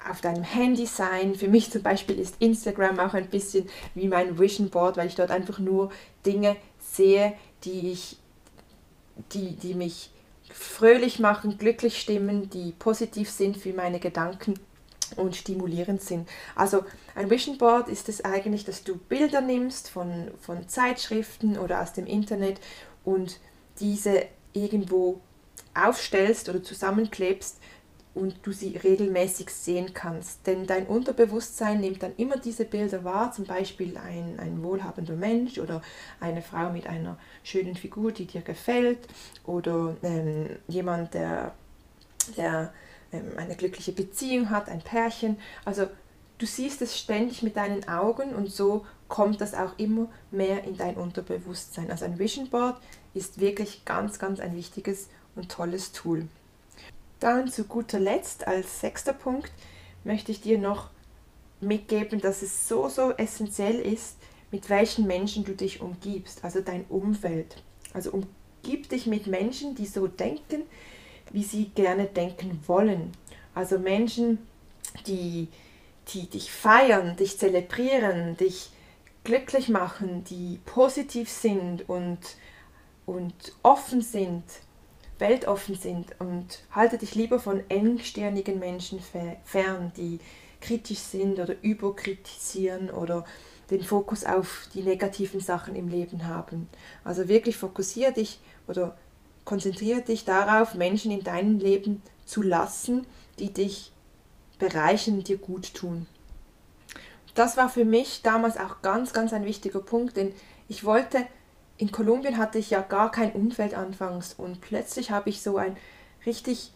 auf 0.09 0.21
deinem 0.21 0.43
Handy 0.43 0.85
sein. 0.85 1.35
Für 1.35 1.49
mich 1.49 1.69
zum 1.69 1.83
Beispiel 1.83 2.19
ist 2.19 2.35
Instagram 2.39 2.97
auch 2.99 3.13
ein 3.13 3.27
bisschen 3.27 3.67
wie 3.93 4.07
mein 4.07 4.39
Vision 4.39 4.69
Board, 4.69 4.95
weil 4.95 5.07
ich 5.07 5.15
dort 5.15 5.31
einfach 5.31 5.59
nur 5.59 5.91
Dinge 6.25 6.55
sehe, 6.79 7.33
die 7.65 7.91
ich, 7.91 8.17
die, 9.33 9.57
die 9.57 9.73
mich 9.73 10.11
fröhlich 10.53 11.19
machen, 11.19 11.57
glücklich 11.57 11.99
stimmen, 11.99 12.49
die 12.49 12.71
positiv 12.71 13.29
sind 13.29 13.57
für 13.57 13.73
meine 13.73 13.99
Gedanken 13.99 14.59
und 15.15 15.35
stimulierend 15.35 16.01
sind. 16.01 16.29
Also 16.55 16.85
ein 17.15 17.29
Vision 17.29 17.57
Board 17.57 17.87
ist 17.87 18.09
es 18.09 18.23
eigentlich, 18.23 18.65
dass 18.65 18.83
du 18.83 18.95
Bilder 18.95 19.41
nimmst 19.41 19.89
von, 19.89 20.31
von 20.39 20.67
Zeitschriften 20.67 21.57
oder 21.57 21.81
aus 21.81 21.93
dem 21.93 22.05
Internet 22.05 22.59
und 23.03 23.39
diese 23.79 24.25
irgendwo 24.53 25.21
aufstellst 25.73 26.49
oder 26.49 26.61
zusammenklebst 26.63 27.59
und 28.15 28.35
du 28.43 28.51
sie 28.51 28.77
regelmäßig 28.77 29.49
sehen 29.49 29.93
kannst. 29.93 30.45
Denn 30.45 30.67
dein 30.67 30.85
Unterbewusstsein 30.85 31.79
nimmt 31.79 32.03
dann 32.03 32.15
immer 32.17 32.37
diese 32.37 32.65
Bilder 32.65 33.03
wahr, 33.03 33.31
zum 33.31 33.45
Beispiel 33.45 33.97
ein, 33.97 34.39
ein 34.39 34.61
wohlhabender 34.63 35.15
Mensch 35.15 35.57
oder 35.57 35.81
eine 36.19 36.41
Frau 36.41 36.71
mit 36.71 36.87
einer 36.87 37.17
schönen 37.43 37.75
Figur, 37.75 38.11
die 38.11 38.25
dir 38.25 38.41
gefällt 38.41 39.07
oder 39.45 39.95
ähm, 40.03 40.49
jemand, 40.67 41.13
der, 41.15 41.53
der 42.37 42.71
ähm, 43.11 43.31
eine 43.37 43.55
glückliche 43.55 43.93
Beziehung 43.93 44.49
hat, 44.51 44.69
ein 44.69 44.81
Pärchen. 44.81 45.37
Also 45.65 45.87
du 46.37 46.45
siehst 46.45 46.81
es 46.83 46.97
ständig 46.97 47.41
mit 47.41 47.57
deinen 47.57 47.87
Augen 47.87 48.35
und 48.35 48.51
so 48.51 48.85
kommt 49.07 49.41
das 49.41 49.55
auch 49.55 49.77
immer 49.77 50.07
mehr 50.29 50.63
in 50.65 50.77
dein 50.77 50.95
Unterbewusstsein. 50.95 51.89
Also 51.89 52.05
ein 52.05 52.19
Vision 52.19 52.49
Board 52.49 52.79
ist 53.15 53.39
wirklich 53.39 53.85
ganz, 53.85 54.19
ganz 54.19 54.39
ein 54.39 54.55
wichtiges 54.55 55.09
und 55.35 55.49
tolles 55.49 55.91
Tool. 55.91 56.27
Dann 57.23 57.47
zu 57.47 57.63
guter 57.63 58.01
Letzt 58.01 58.47
als 58.47 58.81
sechster 58.81 59.13
Punkt 59.13 59.49
möchte 60.03 60.33
ich 60.33 60.41
dir 60.41 60.57
noch 60.57 60.89
mitgeben, 61.61 62.19
dass 62.19 62.41
es 62.41 62.67
so, 62.67 62.89
so 62.89 63.11
essentiell 63.11 63.79
ist, 63.79 64.17
mit 64.51 64.69
welchen 64.69 65.07
Menschen 65.07 65.45
du 65.45 65.53
dich 65.53 65.79
umgibst, 65.79 66.43
also 66.43 66.59
dein 66.59 66.83
Umfeld. 66.89 67.63
Also 67.93 68.11
umgib 68.11 68.89
dich 68.89 69.07
mit 69.07 69.27
Menschen, 69.27 69.73
die 69.73 69.85
so 69.85 70.07
denken, 70.07 70.63
wie 71.31 71.43
sie 71.43 71.69
gerne 71.73 72.07
denken 72.07 72.59
wollen. 72.67 73.13
Also 73.55 73.79
Menschen, 73.79 74.39
die, 75.07 75.47
die 76.09 76.29
dich 76.29 76.51
feiern, 76.51 77.15
dich 77.15 77.39
zelebrieren, 77.39 78.35
dich 78.35 78.69
glücklich 79.23 79.69
machen, 79.69 80.25
die 80.25 80.59
positiv 80.65 81.29
sind 81.29 81.87
und, 81.87 82.19
und 83.05 83.33
offen 83.63 84.01
sind 84.01 84.43
weltoffen 85.23 85.75
sind 85.75 86.19
und 86.19 86.59
halte 86.71 86.97
dich 86.97 87.15
lieber 87.15 87.39
von 87.39 87.63
engstirnigen 87.69 88.59
Menschen 88.59 88.99
fern, 89.45 89.93
die 89.95 90.19
kritisch 90.59 90.99
sind 90.99 91.39
oder 91.39 91.55
überkritisieren 91.61 92.89
oder 92.89 93.23
den 93.71 93.83
Fokus 93.83 94.25
auf 94.25 94.67
die 94.73 94.81
negativen 94.81 95.39
Sachen 95.39 95.77
im 95.77 95.87
Leben 95.87 96.27
haben. 96.27 96.67
Also 97.05 97.29
wirklich 97.29 97.55
fokussiere 97.55 98.11
dich 98.11 98.41
oder 98.67 98.97
konzentriere 99.45 100.01
dich 100.01 100.25
darauf, 100.25 100.73
Menschen 100.75 101.09
in 101.11 101.23
deinem 101.23 101.57
Leben 101.57 102.01
zu 102.25 102.41
lassen, 102.41 103.07
die 103.39 103.53
dich 103.53 103.93
bereichern, 104.59 105.23
dir 105.23 105.37
gut 105.37 105.73
tun. 105.73 106.05
Das 107.33 107.55
war 107.55 107.69
für 107.69 107.85
mich 107.85 108.23
damals 108.23 108.57
auch 108.57 108.81
ganz, 108.81 109.13
ganz 109.13 109.31
ein 109.31 109.45
wichtiger 109.45 109.79
Punkt, 109.79 110.17
denn 110.17 110.33
ich 110.67 110.83
wollte 110.83 111.25
in 111.83 111.91
Kolumbien 111.91 112.37
hatte 112.37 112.59
ich 112.59 112.69
ja 112.69 112.79
gar 112.79 113.11
kein 113.11 113.33
Umfeld 113.33 113.73
anfangs 113.73 114.33
und 114.35 114.61
plötzlich 114.61 115.11
habe 115.11 115.29
ich 115.29 115.41
so 115.41 115.57
ein 115.57 115.75
richtig 116.25 116.71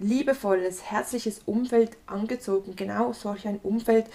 liebevolles, 0.00 0.90
herzliches 0.90 1.42
Umfeld 1.46 1.96
angezogen. 2.06 2.74
Genau 2.74 3.12
solch 3.12 3.46
ein 3.46 3.60
Umfeld, 3.62 4.06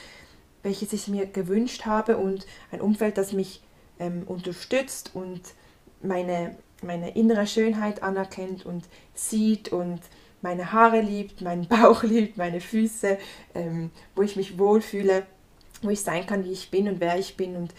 welches 0.63 0.91
ich 0.91 1.07
mir 1.07 1.27
gewünscht 1.27 1.85
habe 1.85 2.17
und 2.17 2.45
ein 2.73 2.81
Umfeld, 2.81 3.17
das 3.17 3.31
mich 3.31 3.63
ähm, 3.99 4.23
unterstützt 4.25 5.11
und 5.13 5.39
meine, 6.01 6.57
meine 6.83 7.15
innere 7.15 7.47
Schönheit 7.47 8.03
anerkennt 8.03 8.65
und 8.65 8.83
sieht 9.13 9.69
und 9.69 10.01
meine 10.41 10.73
Haare 10.73 10.99
liebt, 10.99 11.39
meinen 11.39 11.67
Bauch 11.69 12.03
liebt, 12.03 12.35
meine 12.35 12.59
Füße, 12.59 13.17
ähm, 13.55 13.91
wo 14.13 14.23
ich 14.23 14.35
mich 14.35 14.59
wohlfühle, 14.59 15.25
wo 15.81 15.89
ich 15.89 16.01
sein 16.01 16.25
kann, 16.25 16.43
wie 16.43 16.51
ich 16.51 16.69
bin 16.69 16.89
und 16.89 16.99
wer 16.99 17.17
ich 17.17 17.37
bin. 17.37 17.55
Und 17.55 17.73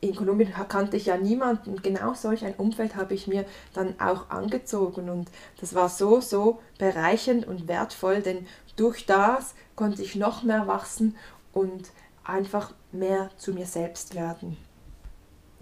in 0.00 0.14
Kolumbien 0.14 0.52
kannte 0.68 0.96
ich 0.96 1.06
ja 1.06 1.16
niemanden. 1.16 1.82
Genau 1.82 2.14
solch 2.14 2.44
ein 2.44 2.54
Umfeld 2.54 2.96
habe 2.96 3.14
ich 3.14 3.26
mir 3.26 3.44
dann 3.74 4.00
auch 4.00 4.30
angezogen 4.30 5.10
und 5.10 5.30
das 5.60 5.74
war 5.74 5.88
so, 5.88 6.20
so 6.20 6.60
bereichernd 6.78 7.46
und 7.46 7.68
wertvoll, 7.68 8.22
denn 8.22 8.46
durch 8.76 9.06
das 9.06 9.54
konnte 9.76 10.02
ich 10.02 10.16
noch 10.16 10.42
mehr 10.42 10.66
wachsen 10.66 11.16
und 11.52 11.90
einfach 12.24 12.72
mehr 12.92 13.30
zu 13.36 13.52
mir 13.52 13.66
selbst 13.66 14.14
werden. 14.14 14.56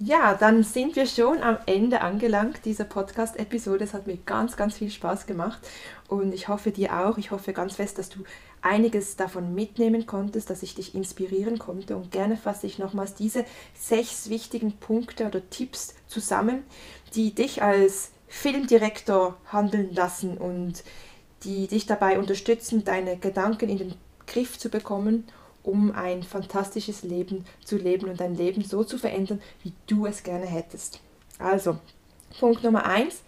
Ja, 0.00 0.34
dann 0.34 0.62
sind 0.62 0.94
wir 0.94 1.06
schon 1.06 1.42
am 1.42 1.58
Ende 1.66 2.02
angelangt 2.02 2.64
dieser 2.64 2.84
Podcast-Episode. 2.84 3.82
Es 3.82 3.94
hat 3.94 4.06
mir 4.06 4.16
ganz, 4.16 4.56
ganz 4.56 4.76
viel 4.76 4.90
Spaß 4.92 5.26
gemacht 5.26 5.58
und 6.06 6.32
ich 6.32 6.46
hoffe 6.46 6.70
dir 6.70 6.92
auch. 7.00 7.18
Ich 7.18 7.32
hoffe 7.32 7.52
ganz 7.52 7.74
fest, 7.74 7.98
dass 7.98 8.08
du 8.08 8.22
einiges 8.62 9.16
davon 9.16 9.54
mitnehmen 9.54 10.06
konntest, 10.06 10.50
dass 10.50 10.62
ich 10.62 10.74
dich 10.74 10.94
inspirieren 10.94 11.58
konnte. 11.58 11.96
Und 11.96 12.10
gerne 12.10 12.36
fasse 12.36 12.66
ich 12.66 12.78
nochmals 12.78 13.14
diese 13.14 13.44
sechs 13.74 14.28
wichtigen 14.28 14.72
Punkte 14.72 15.26
oder 15.26 15.48
Tipps 15.50 15.94
zusammen, 16.06 16.64
die 17.14 17.34
dich 17.34 17.62
als 17.62 18.10
Filmdirektor 18.28 19.36
handeln 19.46 19.94
lassen 19.94 20.36
und 20.36 20.84
die 21.44 21.66
dich 21.68 21.86
dabei 21.86 22.18
unterstützen, 22.18 22.84
deine 22.84 23.16
Gedanken 23.16 23.68
in 23.68 23.78
den 23.78 23.94
Griff 24.26 24.58
zu 24.58 24.68
bekommen 24.68 25.24
um 25.68 25.92
ein 25.92 26.22
fantastisches 26.22 27.02
Leben 27.02 27.44
zu 27.62 27.76
leben 27.76 28.08
und 28.08 28.20
dein 28.20 28.34
Leben 28.34 28.64
so 28.64 28.84
zu 28.84 28.96
verändern, 28.96 29.40
wie 29.62 29.74
du 29.86 30.06
es 30.06 30.22
gerne 30.22 30.46
hättest. 30.46 31.00
Also, 31.38 31.78
Punkt 32.40 32.64
Nummer 32.64 32.86
eins, 32.86 33.22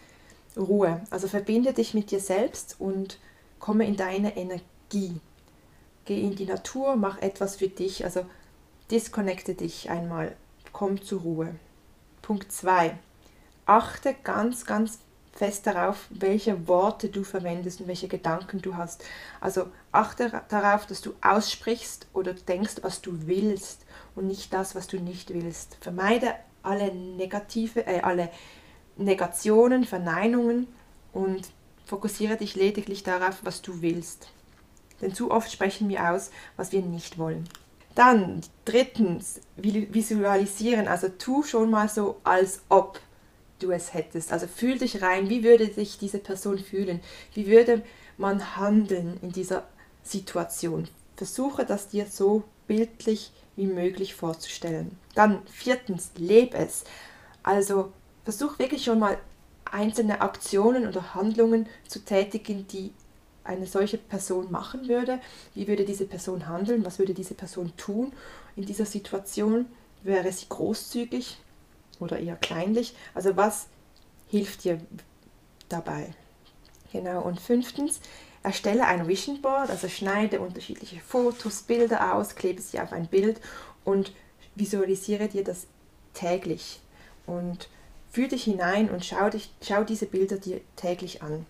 Ruhe. 0.56 1.02
Also 1.10 1.28
verbinde 1.28 1.74
dich 1.74 1.92
mit 1.92 2.10
dir 2.10 2.20
selbst 2.20 2.76
und 2.78 3.18
komme 3.58 3.86
in 3.86 3.96
deine 3.96 4.36
Energie. 4.36 4.64
Geh 4.90 6.20
in 6.20 6.34
die 6.34 6.46
Natur, 6.46 6.96
mach 6.96 7.22
etwas 7.22 7.56
für 7.56 7.68
dich, 7.68 8.04
also 8.04 8.26
disconnecte 8.90 9.54
dich 9.54 9.90
einmal, 9.90 10.36
komm 10.72 11.02
zur 11.02 11.20
Ruhe. 11.20 11.54
Punkt 12.22 12.50
2. 12.50 12.98
Achte 13.66 14.14
ganz, 14.24 14.66
ganz 14.66 14.98
fest 15.32 15.66
darauf, 15.66 16.06
welche 16.10 16.66
Worte 16.66 17.08
du 17.08 17.22
verwendest 17.22 17.80
und 17.80 17.86
welche 17.86 18.08
Gedanken 18.08 18.60
du 18.60 18.76
hast. 18.76 19.04
Also 19.40 19.68
achte 19.92 20.42
darauf, 20.48 20.86
dass 20.86 21.00
du 21.00 21.12
aussprichst 21.20 22.08
oder 22.12 22.34
denkst, 22.34 22.76
was 22.82 23.00
du 23.00 23.26
willst 23.26 23.86
und 24.16 24.26
nicht 24.26 24.52
das, 24.52 24.74
was 24.74 24.86
du 24.86 24.98
nicht 24.98 25.32
willst. 25.32 25.76
Vermeide 25.80 26.34
alle 26.62 26.94
negative, 26.94 27.86
äh, 27.86 28.00
alle 28.00 28.30
Negationen, 28.96 29.84
Verneinungen 29.84 30.66
und 31.12 31.48
fokussiere 31.86 32.36
dich 32.36 32.54
lediglich 32.54 33.02
darauf, 33.02 33.38
was 33.44 33.62
du 33.62 33.80
willst. 33.82 34.28
Denn 35.00 35.14
zu 35.14 35.30
oft 35.30 35.50
sprechen 35.50 35.88
wir 35.88 36.10
aus, 36.10 36.30
was 36.56 36.72
wir 36.72 36.82
nicht 36.82 37.18
wollen. 37.18 37.48
Dann 37.94 38.40
drittens, 38.64 39.40
visualisieren. 39.56 40.88
Also 40.88 41.08
tu 41.08 41.42
schon 41.42 41.70
mal 41.70 41.88
so, 41.88 42.20
als 42.24 42.62
ob 42.68 43.00
du 43.58 43.70
es 43.72 43.94
hättest. 43.94 44.32
Also 44.32 44.46
fühl 44.46 44.78
dich 44.78 45.02
rein, 45.02 45.28
wie 45.28 45.44
würde 45.44 45.72
sich 45.72 45.98
diese 45.98 46.18
Person 46.18 46.58
fühlen? 46.58 47.00
Wie 47.34 47.46
würde 47.46 47.82
man 48.16 48.56
handeln 48.56 49.18
in 49.22 49.32
dieser 49.32 49.64
Situation? 50.02 50.88
Versuche 51.16 51.66
das 51.66 51.88
dir 51.88 52.06
so 52.06 52.44
bildlich 52.66 53.32
wie 53.56 53.66
möglich 53.66 54.14
vorzustellen. 54.14 54.96
Dann 55.14 55.42
viertens, 55.46 56.12
lebe 56.16 56.56
es. 56.56 56.84
Also 57.42 57.92
versuch 58.24 58.58
wirklich 58.58 58.84
schon 58.84 58.98
mal 58.98 59.18
einzelne 59.64 60.20
Aktionen 60.20 60.86
oder 60.86 61.14
Handlungen 61.14 61.66
zu 61.86 62.04
tätigen, 62.04 62.66
die 62.68 62.92
eine 63.44 63.66
solche 63.66 63.98
Person 63.98 64.50
machen 64.50 64.88
würde. 64.88 65.20
Wie 65.54 65.66
würde 65.66 65.84
diese 65.84 66.06
Person 66.06 66.46
handeln? 66.46 66.84
Was 66.84 66.98
würde 66.98 67.14
diese 67.14 67.34
Person 67.34 67.72
tun 67.76 68.12
in 68.56 68.66
dieser 68.66 68.86
Situation? 68.86 69.66
Wäre 70.02 70.30
sie 70.32 70.48
großzügig 70.48 71.38
oder 71.98 72.18
eher 72.18 72.36
kleinlich? 72.36 72.94
Also 73.14 73.36
was 73.36 73.66
hilft 74.28 74.64
dir 74.64 74.80
dabei? 75.68 76.14
Genau. 76.92 77.22
Und 77.22 77.40
fünftens, 77.40 78.00
erstelle 78.42 78.86
ein 78.86 79.06
Vision 79.06 79.42
Board, 79.42 79.70
also 79.70 79.88
schneide 79.88 80.40
unterschiedliche 80.40 81.00
Fotos, 81.00 81.62
Bilder 81.62 82.14
aus, 82.14 82.34
klebe 82.34 82.60
sie 82.60 82.80
auf 82.80 82.92
ein 82.92 83.06
Bild 83.06 83.40
und 83.84 84.12
visualisiere 84.54 85.28
dir 85.28 85.44
das 85.44 85.66
täglich. 86.14 86.80
Und 87.26 87.68
fühl 88.10 88.28
dich 88.28 88.44
hinein 88.44 88.90
und 88.90 89.04
schau, 89.04 89.30
dich, 89.30 89.52
schau 89.62 89.84
diese 89.84 90.06
Bilder 90.06 90.36
dir 90.36 90.60
täglich 90.76 91.22
an. 91.22 91.46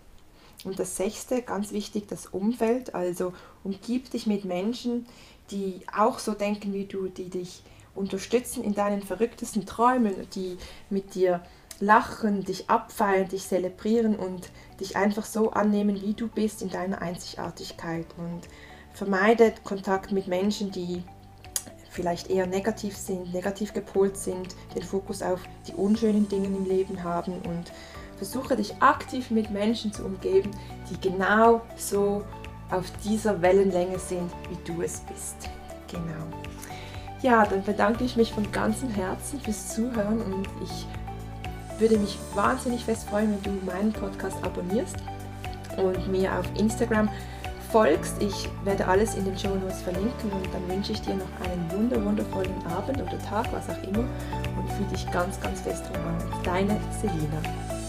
Und 0.64 0.78
das 0.78 0.96
sechste, 0.96 1.42
ganz 1.42 1.72
wichtig, 1.72 2.08
das 2.08 2.26
Umfeld. 2.26 2.94
Also 2.94 3.32
umgib 3.64 4.10
dich 4.10 4.26
mit 4.26 4.44
Menschen, 4.44 5.06
die 5.50 5.80
auch 5.96 6.18
so 6.18 6.32
denken 6.32 6.72
wie 6.72 6.84
du, 6.84 7.08
die 7.08 7.30
dich 7.30 7.62
unterstützen 7.94 8.62
in 8.62 8.74
deinen 8.74 9.02
verrücktesten 9.02 9.66
Träumen, 9.66 10.14
die 10.34 10.56
mit 10.90 11.14
dir 11.14 11.42
lachen, 11.80 12.44
dich 12.44 12.68
abfeiern, 12.68 13.28
dich 13.28 13.48
zelebrieren 13.48 14.14
und 14.16 14.50
dich 14.78 14.96
einfach 14.96 15.24
so 15.24 15.50
annehmen, 15.50 16.00
wie 16.02 16.14
du 16.14 16.28
bist 16.28 16.62
in 16.62 16.70
deiner 16.70 17.00
Einzigartigkeit. 17.02 18.06
Und 18.18 18.42
vermeide 18.92 19.54
Kontakt 19.64 20.12
mit 20.12 20.28
Menschen, 20.28 20.70
die 20.70 21.02
vielleicht 21.90 22.30
eher 22.30 22.46
negativ 22.46 22.96
sind, 22.96 23.32
negativ 23.32 23.72
gepolt 23.72 24.16
sind, 24.16 24.54
den 24.74 24.82
Fokus 24.82 25.22
auf 25.22 25.40
die 25.66 25.72
unschönen 25.72 26.28
Dinge 26.28 26.46
im 26.46 26.64
Leben 26.64 27.02
haben 27.02 27.32
und 27.42 27.72
versuche 28.20 28.54
dich 28.54 28.74
aktiv 28.80 29.30
mit 29.30 29.50
Menschen 29.50 29.94
zu 29.94 30.04
umgeben, 30.04 30.50
die 30.90 31.08
genau 31.08 31.62
so 31.74 32.22
auf 32.70 32.84
dieser 33.02 33.40
Wellenlänge 33.40 33.98
sind, 33.98 34.30
wie 34.50 34.58
du 34.70 34.82
es 34.82 35.00
bist. 35.00 35.48
Genau. 35.90 36.26
Ja, 37.22 37.46
dann 37.46 37.64
bedanke 37.64 38.04
ich 38.04 38.16
mich 38.16 38.30
von 38.30 38.52
ganzem 38.52 38.90
Herzen 38.90 39.40
fürs 39.40 39.74
Zuhören 39.74 40.20
und 40.20 40.46
ich 40.62 40.86
würde 41.80 41.96
mich 41.96 42.18
wahnsinnig 42.34 42.84
fest 42.84 43.08
freuen, 43.08 43.32
wenn 43.32 43.54
du 43.54 43.64
meinen 43.64 43.92
Podcast 43.94 44.36
abonnierst 44.44 44.96
und 45.78 46.08
mir 46.08 46.38
auf 46.38 46.44
Instagram 46.58 47.08
folgst. 47.72 48.20
Ich 48.20 48.50
werde 48.64 48.86
alles 48.86 49.14
in 49.14 49.24
den 49.24 49.38
Show 49.38 49.54
Notes 49.54 49.80
verlinken 49.80 50.30
und 50.30 50.46
dann 50.52 50.68
wünsche 50.68 50.92
ich 50.92 51.00
dir 51.00 51.14
noch 51.14 51.48
einen 51.48 51.70
wunder 51.70 52.04
wundervollen 52.04 52.66
Abend 52.66 53.00
oder 53.00 53.18
Tag, 53.20 53.46
was 53.50 53.70
auch 53.70 53.82
immer 53.82 54.04
und 54.58 54.72
fühle 54.76 54.90
dich 54.90 55.10
ganz, 55.10 55.40
ganz 55.40 55.62
fest 55.62 55.84
umarmt. 55.94 56.46
Deine 56.46 56.76
Selina. 57.00 57.79